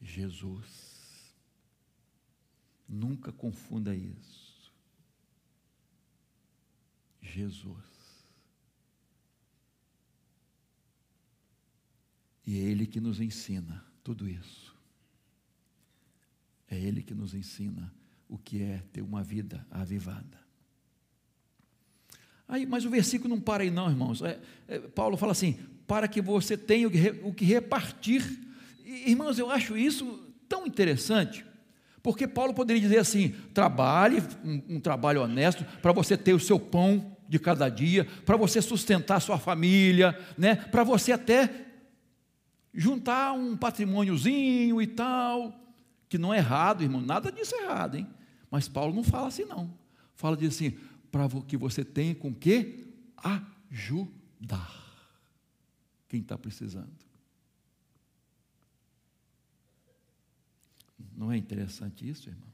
Jesus. 0.00 1.34
Nunca 2.88 3.32
confunda 3.32 3.94
isso. 3.94 4.72
Jesus. 7.22 8.00
E 12.44 12.58
é 12.58 12.62
Ele 12.62 12.86
que 12.86 13.00
nos 13.00 13.20
ensina 13.20 13.84
tudo 14.02 14.28
isso. 14.28 14.76
É 16.66 16.76
Ele 16.78 17.02
que 17.02 17.14
nos 17.14 17.32
ensina 17.32 17.94
o 18.28 18.36
que 18.36 18.62
é 18.62 18.78
ter 18.92 19.02
uma 19.02 19.22
vida 19.22 19.64
avivada. 19.70 20.49
Aí, 22.50 22.66
mas 22.66 22.84
o 22.84 22.90
versículo 22.90 23.32
não 23.32 23.40
para 23.40 23.62
aí, 23.62 23.70
não, 23.70 23.88
irmãos. 23.88 24.20
É, 24.22 24.40
é, 24.66 24.78
Paulo 24.80 25.16
fala 25.16 25.30
assim: 25.30 25.56
para 25.86 26.08
que 26.08 26.20
você 26.20 26.56
tenha 26.56 26.88
o 26.88 26.90
que, 26.90 27.14
o 27.22 27.32
que 27.32 27.44
repartir. 27.44 28.22
E, 28.84 29.10
irmãos, 29.10 29.38
eu 29.38 29.48
acho 29.48 29.78
isso 29.78 30.18
tão 30.48 30.66
interessante, 30.66 31.46
porque 32.02 32.26
Paulo 32.26 32.52
poderia 32.52 32.82
dizer 32.82 32.98
assim: 32.98 33.28
trabalhe, 33.54 34.20
um, 34.44 34.76
um 34.76 34.80
trabalho 34.80 35.22
honesto, 35.22 35.64
para 35.80 35.92
você 35.92 36.16
ter 36.16 36.34
o 36.34 36.40
seu 36.40 36.58
pão 36.58 37.16
de 37.28 37.38
cada 37.38 37.68
dia, 37.68 38.04
para 38.26 38.36
você 38.36 38.60
sustentar 38.60 39.20
sua 39.20 39.38
família, 39.38 40.18
né? 40.36 40.56
para 40.56 40.82
você 40.82 41.12
até 41.12 41.48
juntar 42.74 43.32
um 43.32 43.56
patrimôniozinho 43.56 44.82
e 44.82 44.86
tal, 44.88 45.54
que 46.08 46.18
não 46.18 46.34
é 46.34 46.38
errado, 46.38 46.82
irmão, 46.82 47.00
nada 47.00 47.30
disso 47.30 47.54
é 47.54 47.62
errado, 47.62 47.96
hein? 47.96 48.08
Mas 48.50 48.66
Paulo 48.66 48.92
não 48.92 49.04
fala 49.04 49.28
assim, 49.28 49.44
não. 49.44 49.72
Fala 50.16 50.36
de 50.36 50.46
assim, 50.46 50.76
para 51.10 51.28
que 51.46 51.56
você 51.56 51.84
tenha 51.84 52.14
com 52.14 52.34
que 52.34 52.86
ajudar 53.16 54.80
quem 56.08 56.20
está 56.20 56.38
precisando. 56.38 56.90
Não 61.16 61.30
é 61.30 61.36
interessante 61.36 62.08
isso, 62.08 62.28
irmãos? 62.28 62.50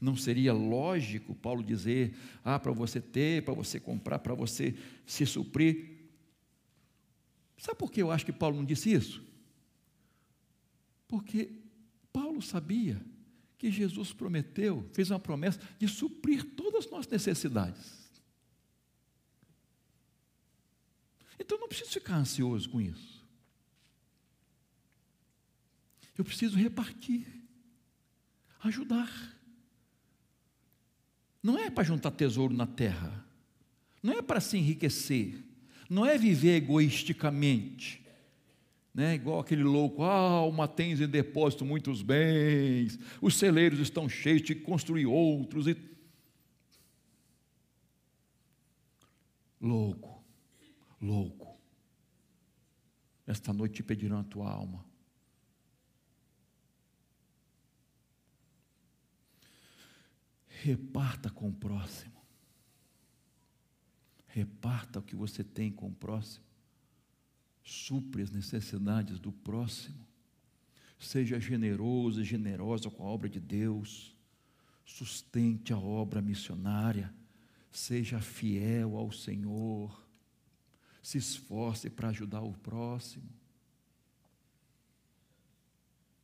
Não 0.00 0.16
seria 0.16 0.52
lógico 0.52 1.34
Paulo 1.34 1.62
dizer, 1.62 2.16
ah, 2.44 2.58
para 2.58 2.72
você 2.72 3.00
ter, 3.00 3.44
para 3.44 3.54
você 3.54 3.80
comprar, 3.80 4.18
para 4.18 4.34
você 4.34 4.74
se 5.06 5.26
suprir. 5.26 5.98
Sabe 7.56 7.78
por 7.78 7.90
que 7.90 8.00
eu 8.00 8.10
acho 8.10 8.24
que 8.24 8.32
Paulo 8.32 8.56
não 8.56 8.64
disse 8.64 8.92
isso? 8.92 9.22
Porque 11.08 11.50
Paulo 12.12 12.40
sabia 12.40 13.00
que 13.58 13.72
Jesus 13.72 14.12
prometeu, 14.12 14.88
fez 14.92 15.10
uma 15.10 15.18
promessa 15.18 15.60
de 15.78 15.88
suprir 15.88 16.44
todas 16.54 16.86
as 16.86 16.90
nossas 16.90 17.10
necessidades. 17.10 18.08
Então 21.38 21.58
não 21.58 21.68
preciso 21.68 21.90
ficar 21.90 22.16
ansioso 22.16 22.68
com 22.70 22.80
isso. 22.80 23.18
Eu 26.16 26.24
preciso 26.24 26.56
repartir, 26.56 27.26
ajudar. 28.62 29.36
Não 31.42 31.58
é 31.58 31.70
para 31.70 31.84
juntar 31.84 32.10
tesouro 32.12 32.54
na 32.54 32.66
terra, 32.66 33.24
não 34.02 34.12
é 34.12 34.22
para 34.22 34.40
se 34.40 34.56
enriquecer, 34.56 35.42
não 35.88 36.04
é 36.04 36.18
viver 36.18 36.56
egoisticamente, 36.56 38.04
né? 38.94 39.14
igual 39.14 39.40
aquele 39.40 39.62
louco, 39.62 40.02
ah, 40.02 40.44
uma 40.44 40.66
tens 40.66 41.00
em 41.00 41.08
depósito 41.08 41.64
muitos 41.64 42.02
bens, 42.02 42.98
os 43.20 43.36
celeiros 43.36 43.78
estão 43.78 44.08
cheios 44.08 44.42
de 44.42 44.54
construir 44.54 45.06
outros. 45.06 45.66
E... 45.66 45.76
Louco, 49.60 50.24
louco. 51.00 51.58
Esta 53.26 53.52
noite 53.52 53.76
te 53.76 53.82
pedirão 53.82 54.20
a 54.20 54.24
tua 54.24 54.50
alma. 54.50 54.84
Reparta 60.48 61.30
com 61.30 61.48
o 61.48 61.54
próximo. 61.54 62.18
Reparta 64.26 64.98
o 64.98 65.02
que 65.02 65.14
você 65.14 65.44
tem 65.44 65.70
com 65.70 65.86
o 65.88 65.94
próximo 65.94 66.47
supre 67.68 68.22
as 68.22 68.30
necessidades 68.30 69.18
do 69.18 69.30
próximo, 69.30 69.98
seja 70.98 71.38
generoso 71.38 72.22
e 72.22 72.24
generosa 72.24 72.90
com 72.90 73.02
a 73.02 73.06
obra 73.06 73.28
de 73.28 73.38
Deus, 73.38 74.16
sustente 74.86 75.70
a 75.72 75.78
obra 75.78 76.22
missionária, 76.22 77.12
seja 77.70 78.20
fiel 78.20 78.96
ao 78.96 79.12
Senhor, 79.12 80.02
se 81.02 81.18
esforce 81.18 81.90
para 81.90 82.08
ajudar 82.08 82.40
o 82.40 82.54
próximo. 82.54 83.28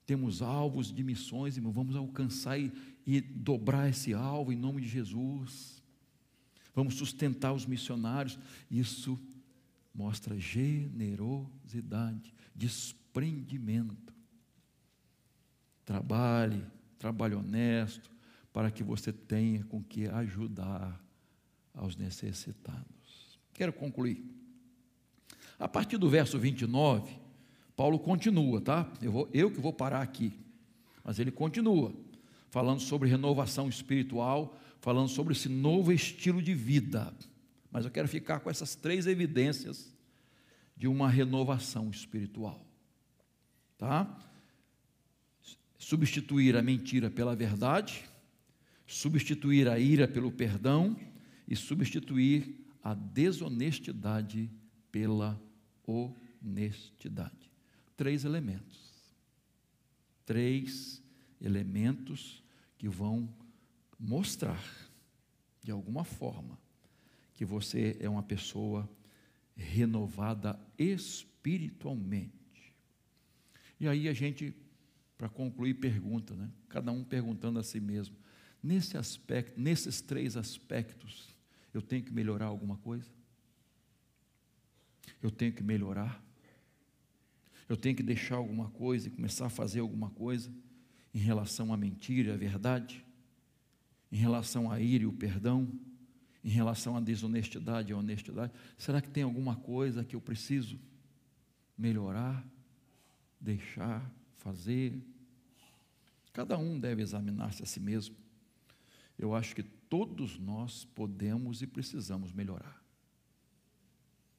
Temos 0.07 0.41
alvos 0.41 0.93
de 0.93 1.05
missões, 1.05 1.57
irmão, 1.57 1.73
vamos 1.73 1.95
alcançar 1.95 2.59
e, 2.59 2.73
e 3.07 3.21
dobrar 3.21 3.91
esse 3.91 4.15
alvo 4.15 4.51
em 4.51 4.57
nome 4.57 4.81
de 4.81 4.89
Jesus. 4.89 5.83
Vamos 6.75 6.95
sustentar 6.95 7.53
os 7.53 7.67
missionários. 7.67 8.39
Isso 8.71 9.19
mostra 9.95 10.39
generosidade, 10.39 12.35
desprendimento. 12.55 14.13
Trabalhe, 15.85 16.65
trabalhe 16.99 17.35
honesto, 17.35 18.11
para 18.53 18.71
que 18.71 18.83
você 18.83 19.13
tenha 19.13 19.65
com 19.65 19.83
que 19.83 20.07
ajudar 20.07 21.01
aos 21.75 21.97
necessitados. 21.97 23.39
Quero 23.53 23.73
concluir. 23.73 24.25
A 25.59 25.69
partir 25.69 25.97
do 25.99 26.09
verso 26.09 26.39
29, 26.39 27.17
Paulo 27.77 27.99
continua, 27.99 28.61
tá? 28.61 28.91
Eu, 29.01 29.13
vou, 29.13 29.29
eu 29.33 29.51
que 29.51 29.61
vou 29.61 29.73
parar 29.73 30.03
aqui, 30.03 30.33
mas 31.05 31.19
ele 31.19 31.31
continua, 31.31 31.95
falando 32.51 32.81
sobre 32.81 33.09
renovação 33.09 33.69
espiritual, 33.69 34.57
falando 34.81 35.09
sobre 35.09 35.33
esse 35.33 35.49
novo 35.49 35.93
estilo 35.93 36.43
de 36.43 36.55
vida. 36.55 37.13
Mas 37.75 37.85
eu 37.85 37.91
quero 37.91 38.07
ficar 38.07 38.39
com 38.39 38.49
essas 38.49 38.77
três 38.77 39.05
evidências 39.05 39.93
de 40.77 40.87
uma 40.87 41.11
renovação 41.11 41.91
espiritual. 41.91 42.65
Tá? 43.77 44.17
Substituir 45.77 46.57
a 46.57 46.63
mentira 46.63 47.11
pela 47.11 47.35
verdade, 47.35 48.05
substituir 48.87 49.69
a 49.69 49.77
ira 49.77 50.07
pelo 50.07 50.31
perdão 50.31 50.97
e 51.49 51.57
substituir 51.57 52.65
a 52.81 52.95
desonestidade 52.95 54.49
pela 54.93 55.43
honestidade. 55.85 57.51
Três 57.97 58.25
elementos. 58.25 58.95
Três 60.25 61.03
elementos 61.41 62.41
que 62.79 62.89
vão 62.89 63.29
mostrar, 63.99 64.63
de 65.61 65.73
alguma 65.73 66.05
forma, 66.05 66.63
que 67.35 67.45
você 67.45 67.97
é 68.01 68.09
uma 68.09 68.23
pessoa 68.23 68.89
renovada 69.57 70.59
espiritualmente. 70.79 72.33
E 73.79 73.87
aí 73.87 74.09
a 74.09 74.13
gente, 74.13 74.55
para 75.19 75.29
concluir, 75.29 75.75
pergunta, 75.75 76.35
né? 76.35 76.51
cada 76.69 76.91
um 76.91 77.05
perguntando 77.05 77.59
a 77.59 77.63
si 77.63 77.81
mesmo: 77.81 78.17
nesse 78.63 78.97
aspecto, 78.97 79.61
nesses 79.61 80.01
três 80.01 80.37
aspectos, 80.37 81.37
eu 81.73 81.83
tenho 81.83 82.05
que 82.05 82.13
melhorar 82.13 82.47
alguma 82.47 82.77
coisa? 82.79 83.11
Eu 85.21 85.31
tenho 85.31 85.53
que 85.53 85.63
melhorar? 85.63 86.25
Eu 87.69 87.77
tenho 87.77 87.97
que 87.97 88.03
deixar 88.03 88.37
alguma 88.37 88.71
coisa 88.71 89.09
e 89.09 89.11
começar 89.11 89.47
a 89.47 89.51
fazer 89.51 89.81
alguma 89.81 90.11
coisa 90.11 90.53
em 91.13 91.19
relação 91.19 91.73
à 91.73 91.77
mentira 91.77 92.31
e 92.31 92.33
à 92.35 92.37
verdade? 92.37 93.05
Em 94.13 94.17
relação 94.17 94.71
à 94.71 94.81
ira 94.81 95.05
e 95.05 95.07
o 95.07 95.13
perdão? 95.13 95.69
Em 96.45 96.51
relação 96.51 96.95
à 96.97 97.01
desonestidade 97.01 97.91
e 97.91 97.95
honestidade? 97.95 98.53
Será 98.77 99.01
que 99.01 99.09
tem 99.09 99.23
alguma 99.23 99.57
coisa 99.57 100.05
que 100.05 100.15
eu 100.15 100.21
preciso 100.21 100.79
melhorar, 101.77 102.47
deixar, 103.41 104.09
fazer? 104.37 105.03
Cada 106.35 106.59
um 106.59 106.79
deve 106.79 107.01
examinar-se 107.01 107.63
a 107.63 107.67
si 107.67 107.81
mesmo. 107.81 108.15
Eu 109.19 109.35
acho 109.35 109.55
que 109.55 109.63
todos 109.63 110.39
nós 110.39 110.85
podemos 110.85 111.63
e 111.63 111.67
precisamos 111.67 112.31
melhorar. 112.31 112.83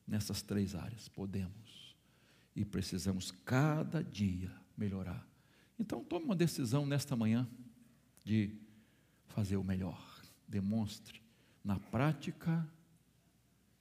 Nessas 0.08 0.44
três 0.44 0.76
áreas, 0.76 1.08
podemos 1.08 1.96
e 2.56 2.64
precisamos 2.64 3.32
cada 3.44 4.04
dia 4.04 4.52
melhorar. 4.78 5.28
Então, 5.80 6.04
tome 6.04 6.26
uma 6.26 6.36
decisão 6.36 6.86
nesta 6.86 7.16
manhã 7.16 7.50
de 8.24 8.56
fazer 9.26 9.58
o 9.58 9.64
melhor. 9.64 10.22
Demonstre 10.48 11.25
na 11.66 11.80
prática 11.80 12.66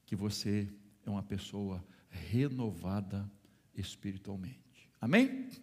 que 0.07 0.17
você 0.17 0.73
é 1.05 1.11
uma 1.11 1.23
pessoa 1.23 1.85
renovada 2.09 3.31
espiritualmente. 3.75 4.91
Amém? 4.99 5.51